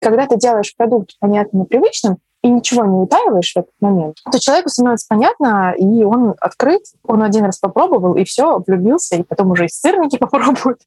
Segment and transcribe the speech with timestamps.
[0.00, 4.38] Когда ты делаешь продукт понятным и привычным, и ничего не утаиваешь в этот момент, то
[4.38, 9.50] человеку становится понятно, и он открыт, он один раз попробовал, и все, влюбился, и потом
[9.50, 10.80] уже и сырники попробует.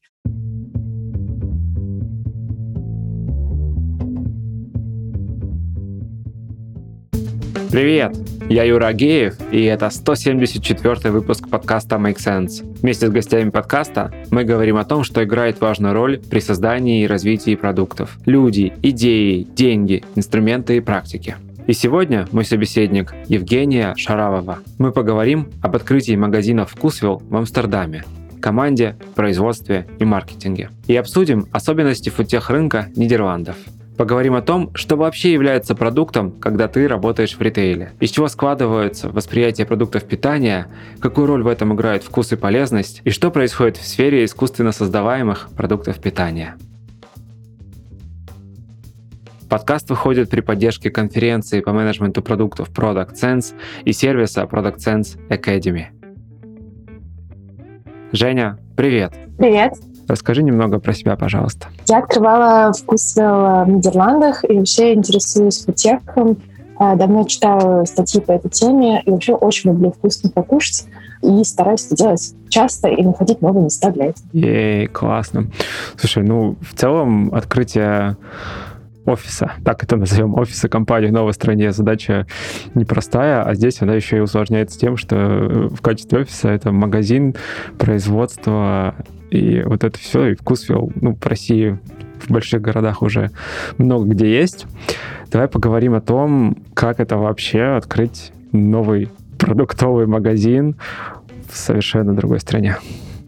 [7.72, 8.14] Привет!
[8.50, 12.62] Я Юра Агеев, и это 174 выпуск подкаста Make Sense.
[12.82, 17.06] Вместе с гостями подкаста мы говорим о том, что играет важную роль при создании и
[17.06, 18.18] развитии продуктов.
[18.26, 21.36] Люди, идеи, деньги, инструменты и практики.
[21.66, 24.58] И сегодня мой собеседник Евгения Шаравова.
[24.76, 28.04] Мы поговорим об открытии магазина «Вкусвилл» в Амстердаме,
[28.42, 30.68] команде, производстве и маркетинге.
[30.88, 33.56] И обсудим особенности фудтех рынка Нидерландов–
[33.96, 39.10] Поговорим о том, что вообще является продуктом, когда ты работаешь в ритейле, из чего складывается
[39.10, 40.68] восприятие продуктов питания,
[40.98, 45.50] какую роль в этом играет вкус и полезность, и что происходит в сфере искусственно создаваемых
[45.56, 46.56] продуктов питания.
[49.50, 55.88] Подкаст выходит при поддержке конференции по менеджменту продуктов Product Sense и сервиса Product Sense Academy.
[58.12, 59.12] Женя, привет!
[59.36, 59.91] Привет!
[60.08, 61.68] Расскажи немного про себя, пожалуйста.
[61.88, 66.38] Я открывала вкусвилл в Нидерландах и вообще интересуюсь футехом.
[66.78, 70.86] А, давно читаю статьи по этой теме и вообще очень люблю вкусно покушать
[71.22, 74.26] и стараюсь это делать часто и находить новые места для этого.
[74.32, 75.46] Ей, классно.
[75.96, 78.16] Слушай, ну, в целом открытие
[79.04, 82.26] офиса, так это назовем, офиса компании в новой стране, задача
[82.74, 85.16] непростая, а здесь она еще и усложняется тем, что
[85.70, 87.34] в качестве офиса это магазин,
[87.78, 88.94] производство
[89.30, 91.78] и вот это все, и вкусвилл, ну, в России
[92.20, 93.30] в больших городах уже
[93.78, 94.66] много где есть.
[95.30, 99.08] Давай поговорим о том, как это вообще открыть новый
[99.38, 100.76] продуктовый магазин
[101.50, 102.76] в совершенно другой стране.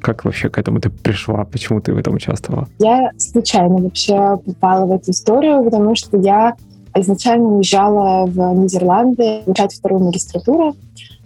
[0.05, 1.47] Как вообще к этому ты пришла?
[1.47, 2.69] Почему ты в этом участвовала?
[2.79, 6.57] Я случайно вообще попала в эту историю, потому что я
[6.95, 10.77] изначально уезжала в Нидерланды изучать вторую магистратуру.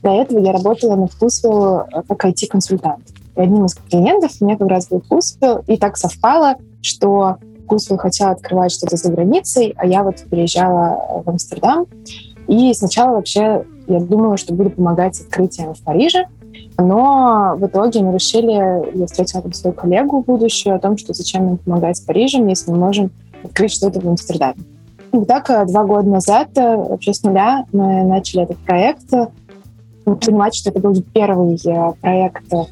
[0.05, 3.03] До этого я работала на вкусу как IT-консультант.
[3.35, 7.99] И одним из клиентов у меня как раз был Вкусвилл, и так совпало, что Вкусвилл
[7.99, 11.87] хотел открывать что-то за границей, а я вот переезжала в Амстердам.
[12.47, 16.27] И сначала вообще я думала, что буду помогать с открытием в Париже,
[16.79, 21.45] но в итоге мы решили, я встретила там свою коллегу будущую, о том, что зачем
[21.45, 23.11] нам помогать с Парижем, если мы можем
[23.43, 24.59] открыть что-то в Амстердаме.
[25.13, 29.11] И так э, два года назад, э, вообще с нуля, мы начали этот проект
[30.05, 32.69] понимать, что это был первый э, проект по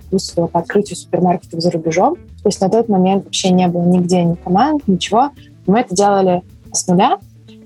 [0.53, 2.17] открытию супермаркетов за рубежом.
[2.43, 5.31] То есть на тот момент вообще не было нигде ни команд, ничего.
[5.67, 6.43] Мы это делали
[6.73, 7.19] с нуля,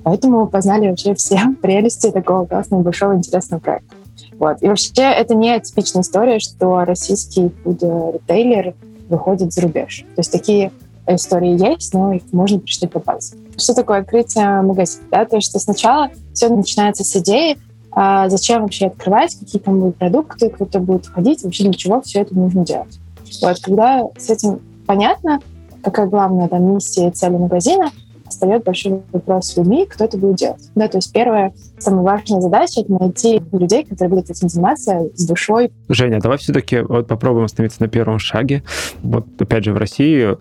[0.04, 3.94] поэтому познали вообще все прелести такого классного, большого, интересного проекта.
[4.40, 4.62] Вот.
[4.62, 8.74] И вообще это не типичная история, что российский фуд-ритейлер
[9.08, 10.04] выходит за рубеж.
[10.16, 10.72] То есть такие
[11.06, 13.38] истории есть, но их можно прочитать по пальцам.
[13.56, 15.04] Что такое открытие магазина?
[15.10, 15.26] Да?
[15.26, 17.58] То что сначала все начинается с идеи,
[17.92, 22.20] а зачем вообще открывать, какие там будут продукты, кто-то будет входить, вообще для чего все
[22.20, 22.98] это нужно делать.
[23.42, 25.40] Вот, когда с этим понятно,
[25.82, 27.90] какая главная там, миссия и цель магазина,
[28.28, 30.70] встает большой вопрос с людьми, кто это будет делать.
[30.74, 35.26] Да, то есть первая, самая важная задача— это найти людей, которые будут этим заниматься с
[35.26, 35.70] душой.
[35.88, 38.62] Женя, давай все-таки вот попробуем остановиться на первом шаге.
[39.02, 40.36] Вот опять же в России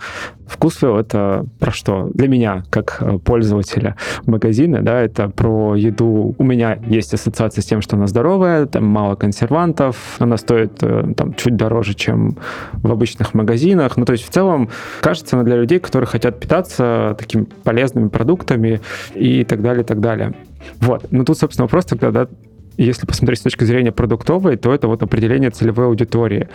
[0.48, 2.10] вкусвилл— это про что?
[2.14, 3.96] Для меня, как э, пользователя
[4.26, 6.36] магазина, да, это про еду.
[6.38, 11.14] У меня есть ассоциация с тем, что она здоровая, там мало консервантов, она стоит э,
[11.16, 12.38] там чуть дороже, чем
[12.74, 13.98] в обычных магазинах.
[13.98, 14.70] Ну, то есть в целом
[15.02, 18.82] кажется она для людей, которые хотят питаться таким полезным полезными продуктами
[19.16, 20.34] и так далее, и так далее.
[20.82, 21.06] Вот.
[21.12, 22.28] Ну, тут, собственно, вопрос тогда, да,
[22.80, 26.48] если посмотреть с точки зрения продуктовой, то это вот определение целевой аудитории.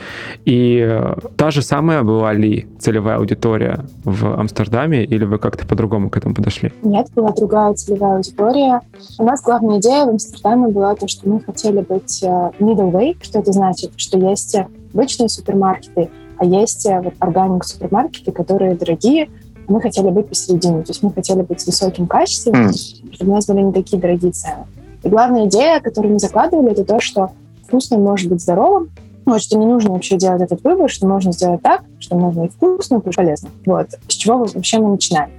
[0.47, 6.09] И э, та же самая была ли целевая аудитория в Амстердаме, или вы как-то по-другому
[6.09, 6.73] к этому подошли?
[6.83, 8.81] Нет, была другая целевая аудитория.
[9.19, 12.27] У нас главная идея в Амстердаме была то, что мы хотели быть э,
[12.59, 13.17] middle way.
[13.21, 13.93] Что это значит?
[13.97, 14.57] Что есть
[14.95, 19.29] обычные супермаркеты, а есть э, вот органик супермаркеты, которые дорогие,
[19.69, 20.83] мы хотели быть посередине.
[20.83, 23.15] То есть мы хотели быть с высоким качеством, mm.
[23.15, 24.65] чтобы у нас были не такие дорогие цены.
[25.03, 27.33] И главная идея, которую мы закладывали, это то, что
[27.67, 28.91] вкусно может быть здоровым,
[29.27, 32.49] вот, что не нужно вообще делать этот выбор, что можно сделать так, что можно и
[32.49, 33.50] вкусно, и полезно.
[33.67, 33.88] Вот.
[34.09, 35.31] С чего вообще мы начинаем.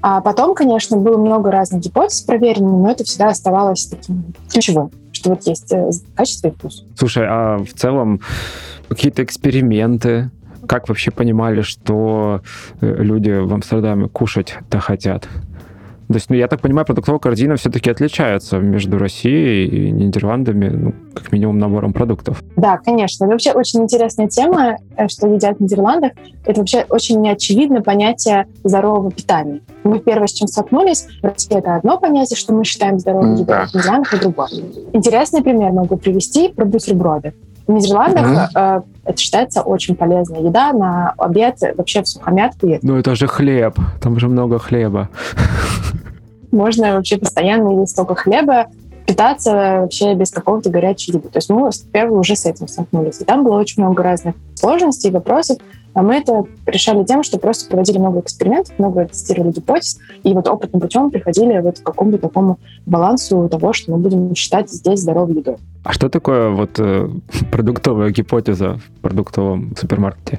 [0.00, 5.30] А потом, конечно, было много разных гипотез проверенных, но это всегда оставалось таким ключевым, что
[5.30, 6.84] вот есть э, качество и вкус.
[6.96, 8.20] Слушай, а в целом
[8.88, 10.30] какие-то эксперименты,
[10.68, 12.42] как вообще понимали, что
[12.80, 15.28] э, люди в Амстердаме кушать-то хотят?
[16.08, 20.94] То есть, ну, я так понимаю, продуктовая корзина все-таки отличается между Россией и Нидерландами, ну,
[21.12, 22.42] как минимум, набором продуктов.
[22.56, 23.24] Да, конечно.
[23.24, 26.12] Это вообще очень интересная тема, э, что едят в Нидерландах.
[26.46, 29.60] Это вообще очень неочевидно понятие здорового питания.
[29.84, 33.46] Мы первое, с чем столкнулись, в России это одно понятие, что мы считаем здоровым едой,
[33.46, 33.66] да.
[33.66, 34.48] в Нидерландах это другое.
[34.94, 37.34] Интересный пример могу привести про бутерброды.
[37.68, 38.84] В Нидерландах mm-hmm.
[39.04, 42.66] это считается очень полезная еда на обед, вообще в сухомятку.
[42.80, 45.10] Ну это же хлеб, там же много хлеба.
[46.50, 48.68] Можно вообще постоянно есть столько хлеба,
[49.06, 51.28] питаться вообще без какого-то горячей еды.
[51.28, 53.20] То есть мы первые уже с этим столкнулись.
[53.20, 55.58] И там было очень много разных сложностей, вопросов.
[55.94, 60.46] А мы это решали тем, что просто проводили много экспериментов, много тестировали гипотез, и вот
[60.46, 65.34] опытным путем приходили вот к какому-то такому балансу того, что мы будем считать здесь здоровой
[65.34, 65.56] едой.
[65.84, 67.08] А что такое вот э,
[67.50, 70.38] продуктовая гипотеза в продуктовом супермаркете?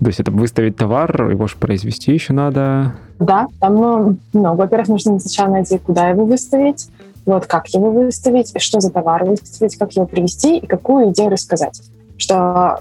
[0.00, 2.94] То есть это выставить товар, его же произвести еще надо?
[3.18, 6.88] Да, там ну, ну, во-первых, нужно сначала найти, куда его выставить,
[7.26, 11.82] вот как его выставить, что за товар выставить, как его привести и какую идею рассказать.
[12.16, 12.80] Что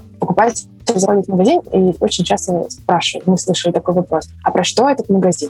[0.94, 4.90] покупать заходит в магазин и очень часто спрашивают, мы слышали такой вопрос, а про что
[4.90, 5.50] этот магазин?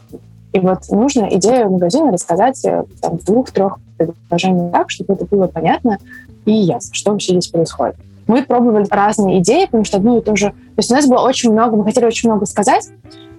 [0.51, 5.45] И вот нужно идею магазина рассказать э, там, в двух-трех предложениях так, чтобы это было
[5.47, 5.99] понятно
[6.45, 7.95] и ясно, что вообще здесь происходит.
[8.25, 10.49] Мы пробовали разные идеи, потому что одну и ту же...
[10.49, 12.89] То есть у нас было очень много, мы хотели очень много сказать,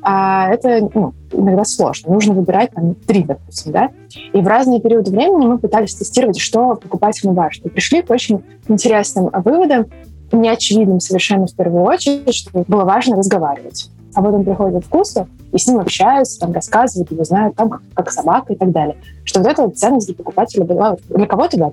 [0.03, 2.13] а это ну, иногда сложно.
[2.13, 3.91] Нужно выбирать там три, допустим, да.
[4.33, 7.67] И в разные периоды времени мы пытались тестировать, что покупателям важно.
[7.67, 9.87] И пришли к очень интересным выводам,
[10.33, 13.91] неочевидным совершенно в первую очередь, что было важно разговаривать.
[14.15, 18.11] А приходит в вкусы, и с ним общаются, там, рассказывают, его знают, там, как, как
[18.11, 18.97] собака и так далее.
[19.25, 20.97] Что вот эта вот ценность для покупателя была...
[21.09, 21.71] Для кого-то, да,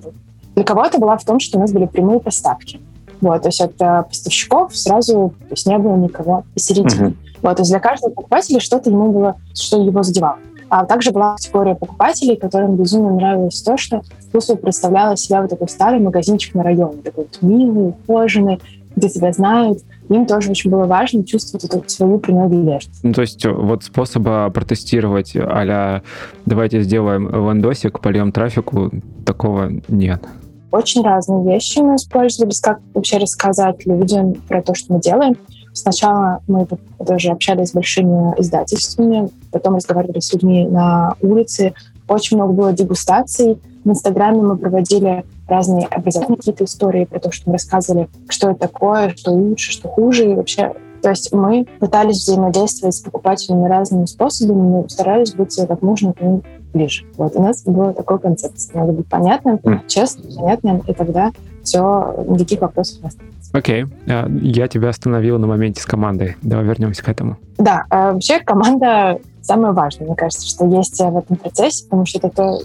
[0.54, 2.80] для кого-то была в том, что у нас были прямые поставки.
[3.20, 7.08] Вот, то есть от э, поставщиков сразу то есть не было никого посередине.
[7.08, 7.16] Uh-huh.
[7.42, 10.38] Вот, то есть для каждого покупателя что-то ему было, что его задевало.
[10.70, 15.68] А также была категория покупателей, которым безумно нравилось то, что вкусу представляла себя вот такой
[15.68, 18.60] старый магазинчик на районе, такой вот милый, ухоженный,
[18.94, 19.80] где тебя знают.
[20.08, 23.00] Им тоже очень было важно чувствовать эту свою принадлежность.
[23.02, 26.02] Ну, то есть э, вот способа протестировать а
[26.46, 28.90] давайте сделаем ландосик, польем трафику,
[29.24, 30.22] такого нет.
[30.70, 35.36] Очень разные вещи мы использовали, как вообще рассказать людям про то, что мы делаем.
[35.78, 36.66] Сначала мы
[37.06, 41.74] тоже общались с большими издательствами, потом разговаривали с людьми на улице.
[42.08, 43.58] Очень много было дегустаций.
[43.84, 48.60] В Инстаграме мы проводили разные образовательные какие-то истории про то, что мы рассказывали, что это
[48.60, 50.30] такое, что лучше, что хуже.
[50.30, 55.82] И вообще то есть мы пытались взаимодействовать с покупателями разными способами, но старались быть как
[55.82, 56.42] можно к ним
[56.72, 57.04] ближе.
[57.16, 58.80] Вот у нас была такой концепция.
[58.80, 61.30] Надо быть понятным, честным, понятным, и тогда
[61.62, 63.37] все, никаких вопросов не останется.
[63.52, 63.84] Окей.
[63.84, 63.92] Okay.
[64.08, 66.36] А, я тебя остановил на моменте с командой.
[66.42, 67.36] Давай вернемся к этому.
[67.56, 72.18] Да, а, вообще команда самое важное, мне кажется, что есть в этом процессе, потому что
[72.18, 72.60] это то,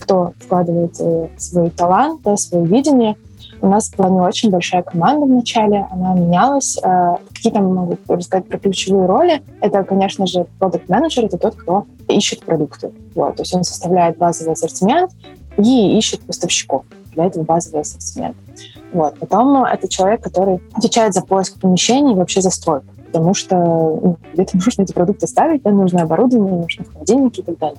[0.00, 3.16] кто вкладывает э, свой талант, свое видение.
[3.60, 6.78] У нас была не очень большая команда в начале, она менялась.
[6.82, 9.42] А, какие там могу рассказать про ключевые роли?
[9.60, 12.90] Это, конечно же, продукт менеджер это тот, кто ищет продукты.
[13.14, 15.10] Вот, то есть он составляет базовый ассортимент
[15.58, 18.36] и ищет поставщиков для этого базовый ассортимент.
[18.92, 19.18] Вот.
[19.18, 24.16] Потом это человек, который отвечает за поиск помещений и вообще за стройку, потому что ну,
[24.32, 27.78] где-то нужно эти продукты ставить, да, нужно оборудование, нужно холодильники и так далее.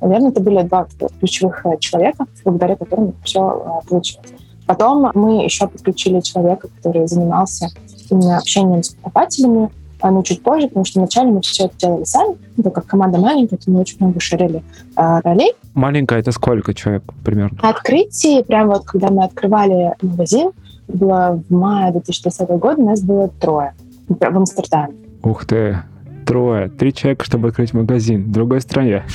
[0.00, 0.86] Наверное, это были два
[1.18, 4.28] ключевых э, человека, благодаря которым все э, получилось.
[4.66, 7.68] Потом мы еще подключили человека, который занимался
[8.10, 9.70] именно общением с покупателями,
[10.02, 13.56] но чуть позже, потому что вначале мы все это делали сами, ну, как команда маленькая,
[13.56, 14.62] то мы очень много шарили
[14.96, 15.52] э, ролей.
[15.74, 17.58] Маленькая это сколько человек примерно?
[17.62, 20.50] На открытии, прямо вот когда мы открывали магазин,
[20.88, 23.74] было в мае 2020 года, у нас было трое
[24.08, 24.94] в Амстердаме.
[25.22, 25.82] Ух ты,
[26.26, 29.04] трое, три человека, чтобы открыть магазин в другой стране.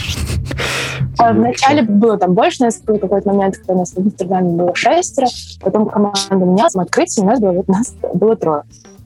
[1.19, 4.51] А вначале было там больше, у нас был какой-то момент, когда у нас в Амстердаме
[4.51, 5.27] было шестеро,
[5.61, 8.63] потом команда менялась, мы открытие, у нас было, вот, у нас было трое.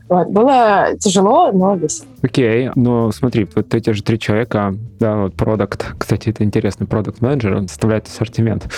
[0.09, 0.29] Вот.
[0.29, 2.07] Было тяжело, но весело.
[2.21, 2.71] Окей, okay.
[2.75, 7.55] но смотри, вот эти же три человека, да, вот продукт, кстати, это интересный продукт менеджер,
[7.55, 8.69] он составляет ассортимент.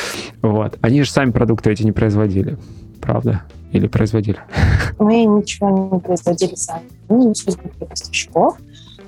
[0.41, 0.77] Вот.
[0.81, 2.57] Они же сами продукты эти не производили,
[3.01, 3.43] правда?
[3.71, 4.39] Или производили?
[5.00, 6.83] Мы ничего не производили сами.
[7.07, 7.33] Мы не
[7.86, 8.57] поставщиков.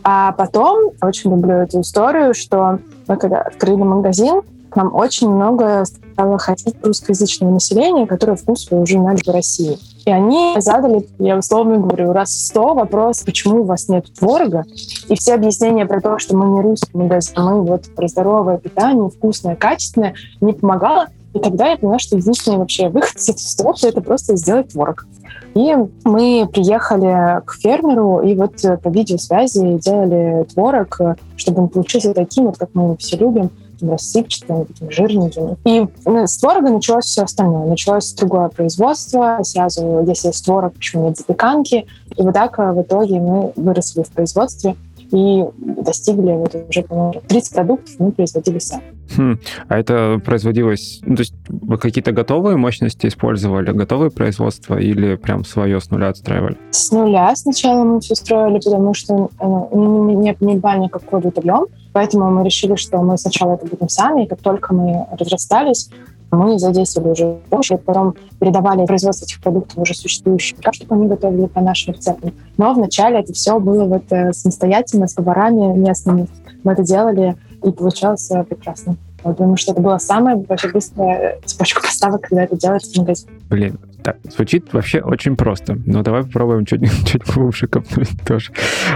[0.04, 4.42] А потом, очень люблю эту историю, что мы когда открыли магазин,
[4.76, 9.78] нам очень много стало ходить русскоязычного населения, которое вкус уже знали в России.
[10.06, 14.66] И они задали, я условно говорю, раз сто вопрос, почему у вас нет творога.
[15.08, 19.10] И все объяснения про то, что мы не русский магазин, мы вот про здоровое питание,
[19.10, 21.08] вкусное, качественное, не помогало.
[21.34, 25.06] И тогда я поняла, что единственный вообще выход из этой ситуации— это просто сделать творог.
[25.54, 31.00] И мы приехали к фермеру, и вот по видеосвязи делали творог,
[31.36, 33.50] чтобы он получился таким, вот как мы его все любим,
[33.82, 35.58] таким рассыпчатым, таким жирненьким.
[35.66, 37.66] И ну, с творога началось все остальное.
[37.66, 39.40] Началось другое производство.
[39.44, 41.88] Сразу, если есть творог, почему нет запеканки?
[42.16, 44.76] И вот так в итоге мы выросли в производстве
[45.12, 48.84] и достигли вот уже, по-моему, 30 продуктов мы производили сами.
[49.16, 49.40] Хм.
[49.68, 55.44] А это производилось, ну, то есть вы какие-то готовые мощности использовали, готовые производства или прям
[55.44, 56.58] свое с нуля отстраивали?
[56.72, 61.68] С нуля сначала мы все строили, потому что ну, не, не брали никакой продукт объем,
[61.92, 65.90] поэтому мы решили, что мы сначала это будем сами, и как только мы разрастались,
[66.32, 71.48] мы задействовали уже и потом передавали производство этих продуктов уже существующим, так, чтобы они готовили
[71.48, 72.34] по нашим рецептам.
[72.58, 76.28] Но вначале это все было вот э, самостоятельно, с поварами местными.
[76.64, 78.96] Мы это делали, и получалось э, прекрасно.
[79.24, 83.32] Я думаю, что это была самая вообще быстрая цепочка поставок, когда это делается в магазине.
[83.50, 85.78] Блин, так, звучит вообще очень просто.
[85.86, 88.52] Но давай попробуем чуть, чуть глубже копнуть тоже.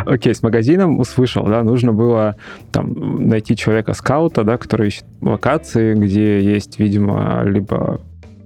[0.05, 2.35] Окей, с магазином услышал, да, нужно было
[2.71, 8.01] там найти человека-скаута, да, который ищет локации, где есть, видимо, либо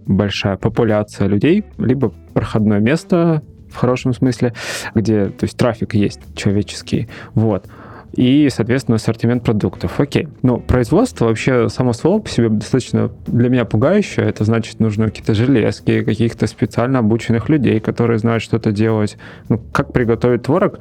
[0.05, 4.53] большая популяция людей, либо проходное место в хорошем смысле,
[4.95, 7.07] где, то есть трафик есть человеческий.
[7.35, 7.67] Вот
[8.13, 9.99] и, соответственно, ассортимент продуктов.
[9.99, 10.27] Окей.
[10.41, 14.25] Ну, производство вообще само слово по себе достаточно для меня пугающее.
[14.25, 19.17] Это значит, нужны какие-то железки, каких-то специально обученных людей, которые знают, что это делать.
[19.47, 20.79] Ну, как приготовить творог,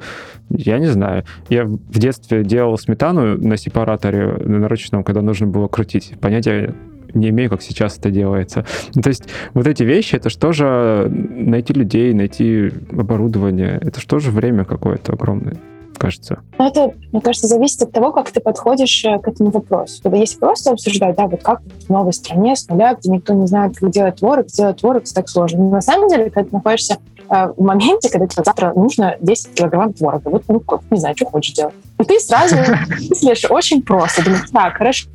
[0.49, 1.23] я не знаю.
[1.49, 6.13] Я в детстве делал сметану на сепараторе на ручном, когда нужно было крутить.
[6.19, 6.73] Понятия
[7.13, 8.65] не имею, как сейчас это делается.
[8.93, 14.19] Ну, то есть вот эти вещи, это что же найти людей, найти оборудование, это что
[14.19, 15.57] же время какое-то огромное
[15.99, 16.39] кажется?
[16.57, 20.01] Ну, это, мне кажется, зависит от того, как ты подходишь э, к этому вопросу.
[20.01, 23.45] Когда есть просто обсуждать, да, вот как в новой стране с нуля, где никто не
[23.45, 25.59] знает, как делать творог, сделать творог, так сложно.
[25.59, 26.97] Но на самом деле, когда ты находишься
[27.29, 31.25] э, в моменте, когда тебе завтра нужно 10 килограмм творога, вот, ну, не знаю, что
[31.25, 31.75] хочешь делать.
[31.99, 32.55] И ты сразу
[33.09, 34.23] мыслишь очень просто.
[34.23, 35.09] Думаешь, так, хорошо,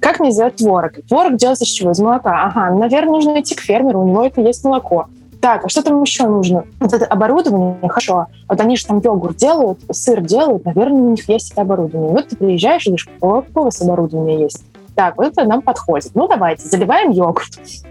[0.00, 0.92] как мне сделать творог?
[1.08, 1.90] Творог делается с чего?
[1.90, 2.44] Из молока.
[2.44, 5.08] Ага, наверное, нужно идти к фермеру, у него это есть молоко.
[5.40, 6.64] Так, а что там еще нужно?
[6.80, 8.26] Вот это оборудование, хорошо.
[8.48, 12.10] Вот они же там йогурт делают, сыр делают, наверное, у них есть это оборудование.
[12.10, 14.64] Вот ты приезжаешь и говоришь, какое у вас оборудование есть?
[14.98, 16.10] Так, вот это нам подходит.
[16.14, 17.50] Ну, давайте, заливаем йогурт.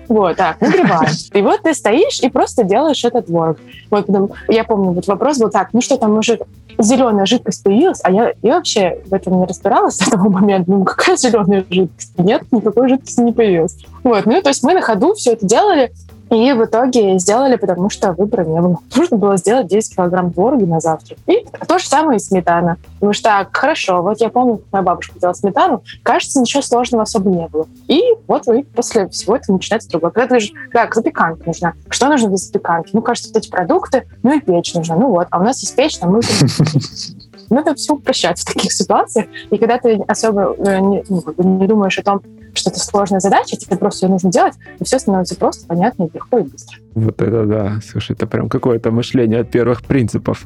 [0.10, 1.10] Вот, так, нагреваем.
[1.34, 3.58] И вот ты стоишь и просто делаешь этот творог.
[3.90, 6.38] Вот, потом, я помню, вот вопрос был так, ну что там уже
[6.78, 10.70] зеленая жидкость появилась, а я, я вообще в этом не разбиралась с этого момента.
[10.70, 12.12] Ну, какая зеленая жидкость?
[12.18, 13.78] Нет, никакой жидкости не появилась.
[14.04, 15.94] Вот, ну, то есть мы на ходу все это делали,
[16.30, 18.80] и в итоге сделали, потому что выбора не было.
[18.96, 21.18] Нужно было сделать 10 килограмм творога на завтрак.
[21.28, 22.78] И то же самое и сметана.
[22.96, 27.04] Потому что так, хорошо, вот я помню, как моя бабушка делала сметану, кажется, ничего сложного
[27.04, 27.68] особо не было.
[27.88, 30.12] И вот вы после всего этого начинается другое.
[30.12, 31.74] Когда ты говоришь, так, запеканка нужна.
[31.90, 32.90] Что нужно для запеканки?
[32.94, 34.96] Ну, кажется, вот эти продукты, ну и печь нужна.
[34.96, 36.22] Ну вот, а у нас есть печь, там мы
[37.50, 39.28] надо все упрощать в таких ситуациях.
[39.50, 42.22] И когда ты особо э, не, ну, не думаешь о том,
[42.54, 46.40] что это сложная задача, тебе просто ее нужно делать, и все становится просто понятно легко
[46.40, 46.78] и быстро.
[46.96, 47.80] Вот это да.
[47.88, 50.46] Слушай, это прям какое-то мышление от первых принципов.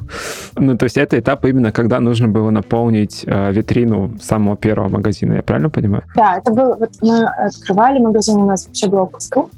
[0.56, 5.34] Ну, то есть это этап именно, когда нужно было наполнить э, витрину самого первого магазина,
[5.34, 6.04] я правильно понимаю?
[6.14, 6.76] Да, это было...
[6.76, 9.10] Вот мы открывали магазин, у нас вообще был.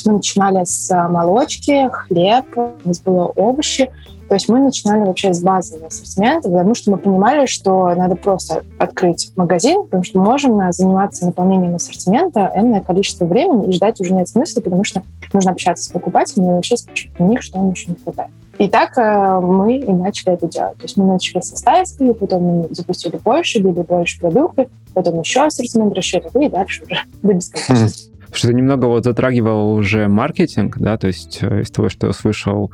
[0.04, 3.90] Мы начинали с молочки, хлеб, у нас было овощи,
[4.28, 8.64] то есть мы начинали вообще с базового ассортимента, потому что мы понимали, что надо просто
[8.78, 14.14] открыть магазин, потому что мы можем заниматься наполнением ассортимента энное количество времени и ждать уже
[14.14, 15.02] нет смысла, потому что
[15.32, 18.30] нужно общаться с покупателями и вообще спрашивать у них, что им еще не хватает.
[18.58, 20.76] И так э, мы и начали это делать.
[20.76, 25.44] То есть мы начали со стайской, потом мы запустили больше, били больше продукты, потом еще
[25.44, 28.10] ассортимент расширили, и дальше уже до бесконечности.
[28.32, 32.12] Что ты немного вот затрагивал уже маркетинг, да, то есть э, из того, что я
[32.12, 32.72] слышал,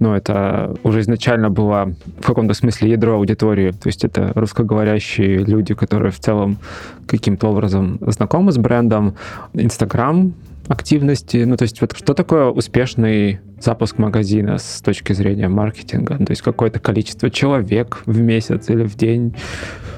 [0.00, 5.74] ну, это уже изначально было в каком-то смысле ядро аудитории, то есть это русскоговорящие люди,
[5.74, 6.58] которые в целом
[7.06, 9.14] каким-то образом знакомы с брендом,
[9.52, 10.32] Инстаграм,
[10.70, 16.16] активности, ну, то есть вот что такое успешный запуск магазина с точки зрения маркетинга?
[16.18, 19.34] То есть какое-то количество человек в месяц или в день?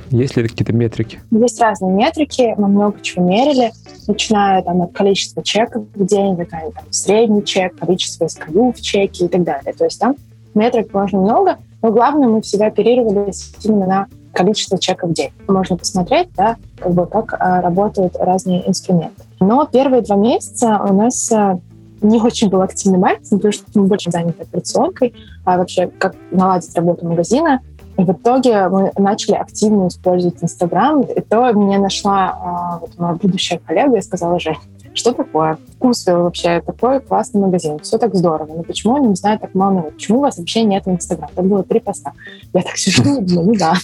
[0.08, 1.20] Есть ли какие-то метрики?
[1.30, 3.70] Есть разные метрики, мы много чего мерили,
[4.06, 9.26] начиная там, от количества чеков в день, такая там, средний чек, количество SKU в чеке
[9.26, 9.74] и так далее.
[9.74, 10.16] То есть там
[10.54, 13.30] метрик можно много, но главное, мы всегда оперировали
[13.62, 15.32] именно на количество чеков в день.
[15.48, 19.22] Можно посмотреть, да, как бы как а, работают разные инструменты.
[19.40, 21.58] Но первые два месяца у нас а,
[22.00, 26.74] не очень был активный маркетинг, потому что мы больше заняты операционкой, а вообще как наладить
[26.74, 27.60] работу магазина,
[27.98, 31.02] и в итоге мы начали активно использовать Инстаграм.
[31.02, 34.56] И то меня нашла а, вот моя будущая коллега и сказала, Жень,
[34.94, 35.58] что такое?
[35.76, 39.82] Вкусвилл вообще такой классный магазин, все так здорово, но почему они не знают так мало?
[39.82, 41.32] Почему у вас вообще нет Инстаграма?
[41.34, 42.12] Там было три поста.
[42.52, 43.74] Я так сижу думаю, ну да,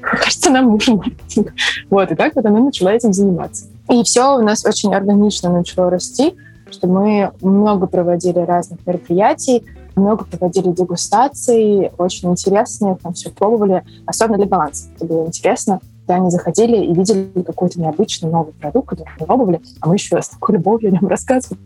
[0.00, 1.52] кажется, нам нужен маркетинг.
[1.90, 3.66] Вот, и так вот она начала этим заниматься.
[3.90, 6.34] И все у нас очень органично начало расти,
[6.70, 9.64] что мы много проводили разных мероприятий,
[9.94, 14.88] много проводили дегустаций, очень интересные, там все пробовали, особенно для баланса.
[14.96, 19.60] Это было интересно, когда они заходили и видели какой-то необычный новый продукт, который мы пробовали,
[19.80, 21.58] а мы еще с такой любовью о нем рассказывали.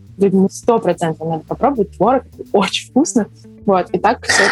[0.51, 3.27] Сто процентов надо попробовать, творог очень вкусно.
[3.65, 4.43] Вот, и так все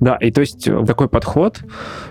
[0.00, 1.60] да, и то есть э, такой подход,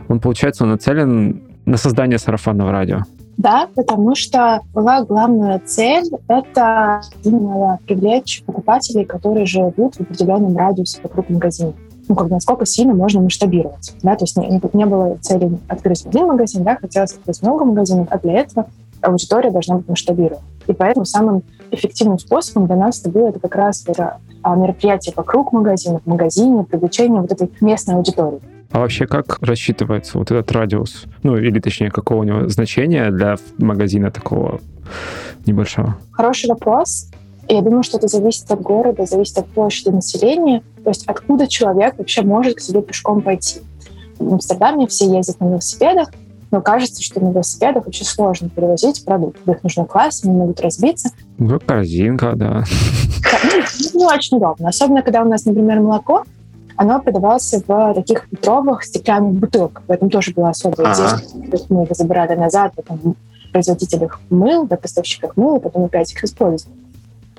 [0.07, 2.99] он, получается, нацелен на создание сарафанного радио.
[3.37, 10.99] Да, потому что была главная цель— это именно привлечь покупателей, которые живут в определенном радиусе
[11.03, 11.73] вокруг магазина.
[12.07, 13.93] Ну, как бы насколько сильно можно масштабировать.
[14.03, 14.15] Да?
[14.15, 18.19] То есть не, не было цели открыть один магазин, да, хотелось открыть много магазинов, а
[18.19, 18.67] для этого
[19.01, 20.43] аудитория должна быть масштабирована.
[20.67, 25.11] И поэтому самым эффективным способом для нас это было это как раз это а, мероприятие
[25.17, 28.39] вокруг магазина, в магазине, привлечение вот этой местной аудитории.
[28.69, 31.05] А вообще как рассчитывается вот этот радиус?
[31.23, 34.61] Ну, или точнее, какого у него значения для магазина такого
[35.47, 35.97] небольшого?
[36.11, 37.09] Хороший вопрос.
[37.47, 40.61] Я думаю, что это зависит от города, зависит от площади населения.
[40.83, 43.61] То есть откуда человек вообще может к себе пешком пойти.
[44.19, 46.11] В Амстердаме все ездят на велосипедах,
[46.51, 49.37] но кажется, что на велосипедах очень сложно перевозить продукт.
[49.47, 51.09] Их нужно класть, они могут разбиться.
[51.37, 52.63] Ну, корзинка, да.
[53.43, 54.69] Ну, не очень удобно.
[54.69, 56.23] Особенно, когда у нас, например, молоко,
[56.77, 59.83] оно продавалось в таких литровых стеклянных бутылках.
[59.87, 61.19] В этом тоже была особая идея.
[61.51, 63.15] Есть мы их забирали назад, потом
[63.55, 66.77] производителях мыл, да, поставщиках мыл, и потом опять их использовали.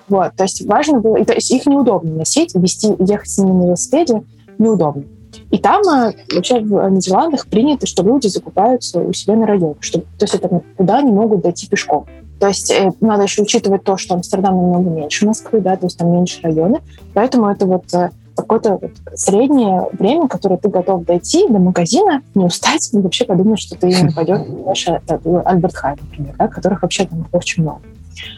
[0.09, 3.65] Вот, то есть важно было, то есть их неудобно носить, вести, ехать с ними на
[3.67, 4.23] велосипеде
[4.57, 5.03] неудобно.
[5.51, 10.01] И там э, вообще в Нидерландах принято, что люди закупаются у себя на районе, что,
[10.01, 12.07] то есть это туда они могут дойти пешком.
[12.39, 15.99] То есть э, надо еще учитывать то, что Амстердам намного меньше Москвы, да, то есть
[15.99, 16.81] там меньше районы,
[17.15, 22.45] поэтому это вот э, какое-то вот среднее время, которое ты готов дойти до магазина, не
[22.45, 27.07] устать, и вообще подумать, что ты не пойдешь наш Альберт Хай, например, да, которых вообще
[27.07, 27.81] там очень много.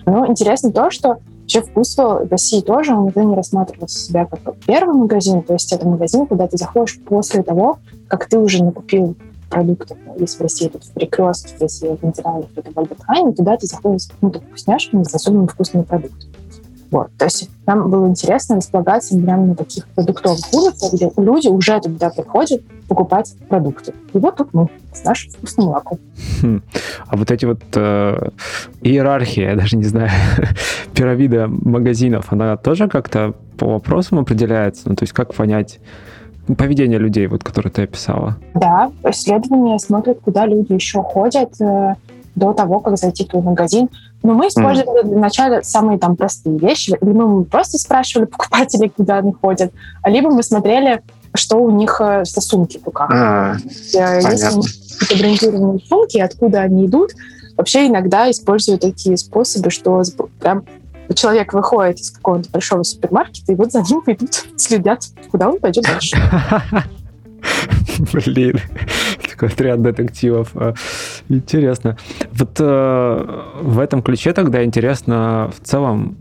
[0.07, 4.55] Но интересно то, что Вообще вкусвилл в России тоже, он никогда не рассматривал себя как
[4.67, 9.17] первый магазин, то есть это магазин, куда ты заходишь после того, как ты уже накупил
[9.49, 9.97] продуктов.
[10.19, 14.03] Если в России тут в Перекрестке, если в Нидерландах, это в Альбертхайне, туда ты заходишь
[14.03, 16.31] с какими-то вкусняшками, с особенно вкусными продуктами.
[16.91, 17.09] Вот.
[17.17, 22.11] То есть нам было интересно располагаться прямо на таких продуктовых улицах, где люди уже туда
[22.11, 23.93] приходят покупать продукты.
[24.13, 25.99] И вот тут мы с нашим вкусным молоком.
[26.43, 26.63] Хм.
[27.07, 28.31] А вот эти вот э,
[28.81, 30.11] иерархии, я даже не знаю,
[30.95, 34.89] пирамида магазинов, она тоже как-то по вопросам определяется?
[34.89, 35.79] Ну, то есть как понять
[36.57, 38.37] поведение людей, вот, которые ты описала?
[38.55, 41.95] Да, исследования смотрят, куда люди еще ходят, э,
[42.39, 43.89] до того, как зайти в твой магазин.
[44.23, 45.15] Но мы использовали mm.
[45.15, 46.97] вначале самые там простые вещи.
[47.01, 49.73] Либо мы просто спрашивали покупателей, куда они ходят,
[50.05, 51.03] либо мы смотрели,
[51.39, 53.11] что у них э, за сумки в руках.
[53.13, 53.57] А,
[53.93, 57.13] Если у них какие-то брендированные сумки, откуда они идут,
[57.57, 60.03] вообще иногда используют такие способы, что
[60.41, 60.65] прям
[61.15, 65.85] человек выходит из какого-то большого супермаркета, и вот за ним идут, следят, куда он пойдет
[65.85, 66.17] дальше.
[68.13, 68.61] Блин,
[69.29, 70.51] такой отряд детективов.
[70.55, 70.75] А,
[71.29, 71.97] интересно.
[72.33, 76.17] Вот э, в этом ключе тогда интересно в целом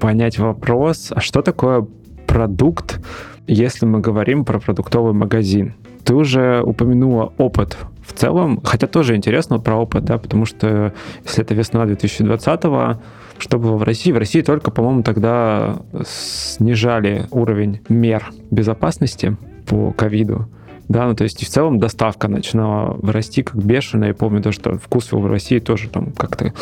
[0.00, 1.86] понять вопрос, а что такое
[2.26, 3.00] продукт,
[3.46, 5.74] если мы говорим про продуктовый магазин?
[6.04, 10.92] Ты уже упомянула опыт в целом, хотя тоже интересно про опыт, да, потому что
[11.24, 13.00] если это весна 2020-го,
[13.38, 14.12] что было в России?
[14.12, 15.76] В России только, по-моему, тогда
[16.06, 20.48] снижали уровень мер безопасности по ковиду.
[20.88, 24.08] Да, ну то есть в целом доставка начинала расти как бешеная.
[24.08, 26.52] Я помню то, что вкус в России тоже там как-то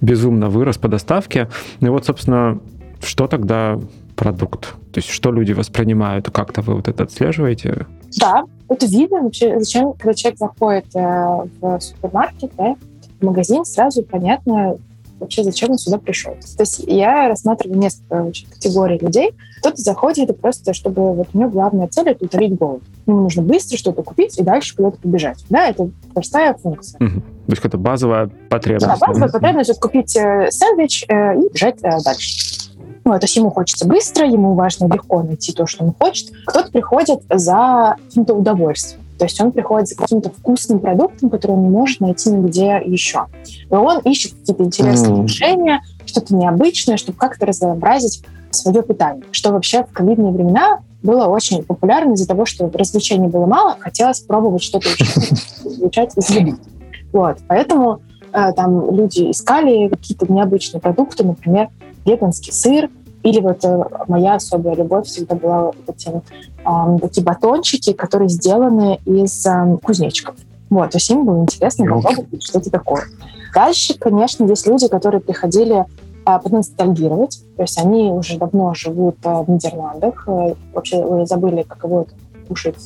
[0.00, 1.48] безумно вырос по доставке.
[1.80, 2.60] Ну и вот, собственно,
[3.02, 3.80] что тогда
[4.22, 4.74] продукт?
[4.92, 6.30] То есть что люди воспринимают?
[6.30, 7.86] Как-то вы вот это отслеживаете?
[8.20, 9.58] Да, это видно вообще.
[9.58, 12.76] Зачем, когда человек заходит э, в супермаркет, да,
[13.20, 14.76] в магазин, сразу понятно,
[15.18, 16.34] вообще зачем он сюда пришел.
[16.56, 19.32] То есть я рассматриваю несколько очень категорий людей.
[19.58, 22.82] Кто-то заходит это просто, чтобы вот у него главная цель— это утолить голод.
[23.06, 25.44] Ему нужно быстро что-то купить и дальше куда-то побежать.
[25.50, 26.98] Да, это простая функция.
[27.04, 27.20] Угу.
[27.20, 28.86] То есть это базовая потребность.
[28.86, 29.32] Да, базовая да?
[29.32, 32.70] потребность— это купить э, сэндвич э, и бежать э, дальше.
[33.04, 36.30] Ну, то есть ему хочется быстро, ему важно легко найти то, что он хочет.
[36.46, 39.02] Кто-то приходит за каким-то удовольствием.
[39.18, 43.26] То есть он приходит за каким-то вкусным продуктом, который он не может найти нигде еще.
[43.70, 45.22] И он ищет какие-то интересные mm.
[45.22, 49.24] решения, что-то необычное, чтобы как-то разнообразить свое питание.
[49.30, 54.20] Что вообще в ковидные времена было очень популярно из-за того, что развлечений было мало, хотелось
[54.20, 54.88] пробовать что-то
[55.64, 56.56] изучать из еды.
[57.12, 57.38] Вот.
[57.46, 58.00] Поэтому
[58.32, 61.68] э, там люди искали какие-то необычные продукты, например,
[62.04, 62.90] веганский сыр,
[63.22, 68.98] или вот э, моя особая любовь всегда была вот эти э, такие батончики, которые сделаны
[69.04, 70.34] из э, кузнечиков.
[70.70, 73.04] Вот, то есть им было интересно попробовать что-то такое.
[73.54, 75.84] Дальше, конечно, есть люди, которые приходили
[76.24, 77.42] а, поностальгировать.
[77.56, 82.14] То есть они уже давно живут а, в Нидерландах, а, вообще уже забыли, каково это
[82.48, 82.76] кушать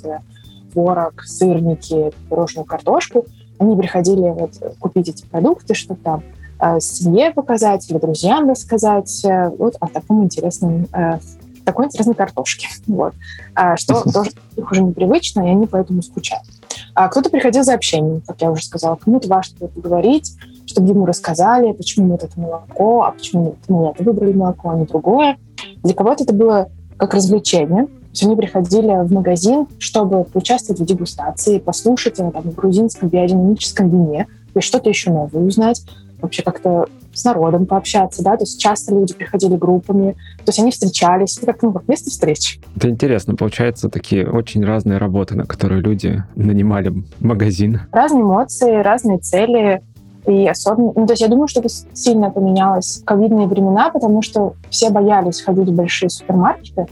[0.72, 3.24] творог, сырники, пирожную картошку.
[3.58, 6.35] Они приходили вот, купить эти продукты, чтобы там э,
[6.80, 11.18] семье показать или друзьям рассказать э, вот о таком интересном э,
[11.66, 12.68] такой интересной картошке.
[12.86, 13.12] Вот.
[13.54, 16.46] А, что тоже их уже непривычно, и они поэтому скучают.
[16.94, 18.96] А кто-то приходил за общением, как я уже сказала.
[18.96, 24.32] Кому-то важно поговорить, чтобы ему рассказали, почему вот это молоко, а почему мы это выбрали
[24.32, 25.36] молоко, а не другое.
[25.82, 27.86] Для кого-то это было как развлечение.
[27.86, 33.90] То есть они приходили в магазин, чтобы поучаствовать в дегустации, послушать о там, грузинском биодинамическом
[33.90, 35.84] вине, то есть что-то еще новое узнать,
[36.20, 40.70] вообще как-то с народом пообщаться, да, то есть часто люди приходили группами, то есть они
[40.70, 42.60] встречались, это как, ну, как место встреч.
[42.76, 47.80] Это интересно, получается, такие очень разные работы, на которые люди нанимали магазин.
[47.92, 49.82] Разные эмоции, разные цели,
[50.26, 54.22] и особенно, ну, то есть я думаю, что это сильно поменялось в ковидные времена, потому
[54.22, 56.86] что все боялись ходить в большие супермаркеты,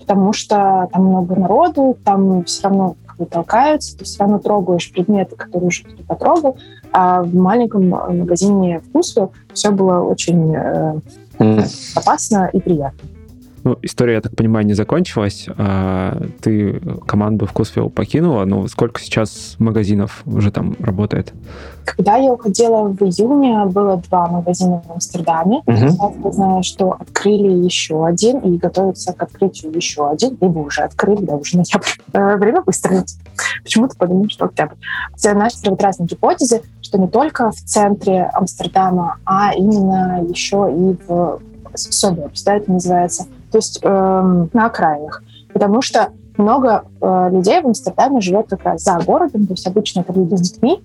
[0.00, 4.90] потому что там много народу, там все равно как бы толкаются, ты все равно трогаешь
[4.90, 6.56] предметы, которые уже кто-то потрогал,
[6.92, 11.00] а в маленьком магазине вкусу все было очень э,
[11.94, 13.08] опасно и приятно.
[13.64, 15.46] Ну, история, я так понимаю, не закончилась.
[15.58, 21.34] А ты команду Вкусвилл покинула, но сколько сейчас магазинов уже там работает?
[21.84, 25.62] Когда я уходила в июне, было два магазина в Амстердаме.
[25.66, 25.76] Угу.
[25.76, 30.82] Сейчас я знаю, что открыли еще один и готовятся к открытию еще один, либо уже
[30.82, 31.88] открыли, да, уже ноябрь.
[32.12, 33.04] Э, время быстро
[33.62, 34.76] Почему-то подумали, что октябрь.
[35.16, 41.38] Все наши разные гипотезы, что не только в центре Амстердама, а именно еще и в
[41.74, 45.22] Соберс, да, это называется, то есть э, на окраинах.
[45.52, 50.00] Потому что много э, людей в Амстердаме живет как раз за городом, то есть обычно
[50.00, 50.82] это люди с детьми,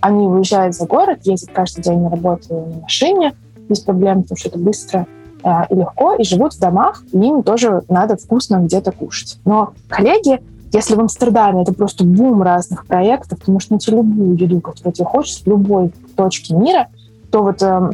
[0.00, 3.34] они уезжают за город, ездят каждый день на работу на машине
[3.68, 5.06] без проблем, потому что это быстро
[5.44, 9.38] э, и легко, и живут в домах, и им тоже надо вкусно где-то кушать.
[9.44, 10.42] Но коллеги,
[10.74, 15.06] если в Амстердаме это просто бум разных проектов, ты можешь найти любую еду, которую тебе
[15.06, 16.88] хочется, в любой точке мира,
[17.30, 17.92] то вот э,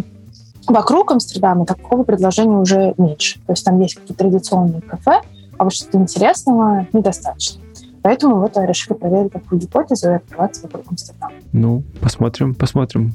[0.67, 3.41] Вокруг Амстердама такого предложения уже меньше.
[3.47, 5.21] То есть там есть какие-то традиционные кафе,
[5.59, 7.61] а вот что-то интересного недостаточно.
[8.03, 11.33] Поэтому вот я решила проверить такую гипотезу и открываться вокруг Амстердама.
[11.53, 13.13] Ну, посмотрим, посмотрим,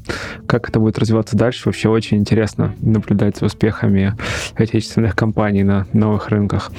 [0.48, 1.64] как это будет развиваться дальше.
[1.66, 4.16] Вообще очень интересно наблюдать за успехами
[4.56, 6.72] отечественных компаний на новых рынках.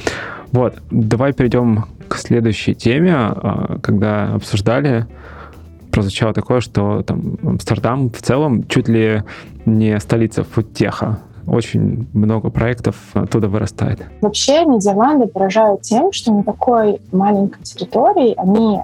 [0.52, 5.06] Вот, давай перейдем к следующей теме, а, когда обсуждали
[5.96, 9.22] прозвучало такое, что там Амстердам в целом чуть ли
[9.64, 11.20] не столица фудтеха.
[11.46, 14.00] Очень много проектов оттуда вырастает.
[14.20, 18.80] Вообще Нидерланды поражают тем, что на такой маленькой территории они э,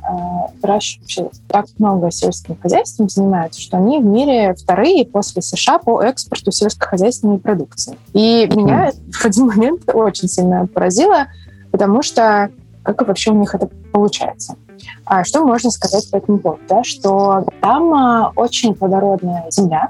[0.62, 6.02] выращивают вообще так много сельским хозяйством занимаются, что они в мире вторые после США по
[6.02, 7.96] экспорту сельскохозяйственной продукции.
[8.14, 9.12] И меня mm.
[9.12, 11.26] в один момент очень сильно поразило,
[11.72, 12.50] потому что
[12.82, 14.56] как вообще у них это получается.
[15.04, 16.62] А что можно сказать по этому поводу?
[16.68, 16.84] Да?
[16.84, 19.88] Что там а, очень плодородная земля,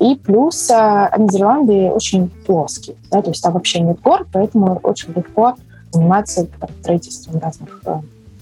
[0.00, 3.22] и плюс а, Нидерланды очень плоские, да?
[3.22, 5.54] то есть там вообще нет гор, поэтому очень легко
[5.90, 7.82] заниматься там, строительством разных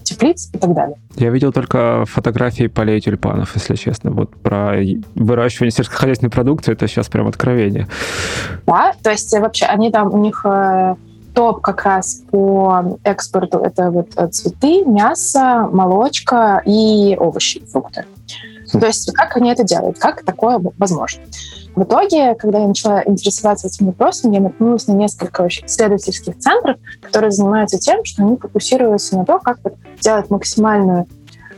[0.03, 0.97] теплиц и так далее.
[1.15, 4.11] Я видел только фотографии полей тюльпанов, если честно.
[4.11, 4.75] Вот про
[5.15, 7.87] выращивание сельскохозяйственной продукции это сейчас прям откровение.
[8.65, 10.95] Да, то есть вообще они там, у них э,
[11.33, 18.05] топ как раз по экспорту это вот э, цветы, мясо, молочка и овощи, фрукты.
[18.71, 21.21] То есть как они это делают, как такое возможно.
[21.75, 27.31] В итоге, когда я начала интересоваться этим вопросом, я наткнулась на несколько исследовательских центров, которые
[27.31, 29.59] занимаются тем, что они фокусируются на то, как
[29.99, 31.07] сделать максимальную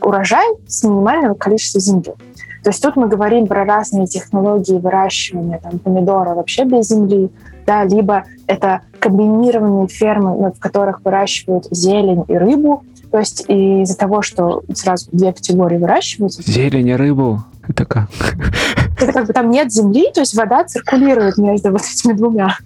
[0.00, 2.14] урожай с минимального количества земли.
[2.62, 7.30] То есть тут мы говорим про разные технологии выращивания там, помидора вообще без земли,
[7.66, 13.98] да, либо это комбинированные фермы, ну, в которых выращивают зелень и рыбу, то есть из-за
[13.98, 16.42] того, что сразу две категории выращиваются.
[16.42, 17.42] Зелень и рыбу?
[17.68, 18.08] Это как?
[18.98, 22.56] Это как бы там нет земли, то есть вода циркулирует между вот этими двумя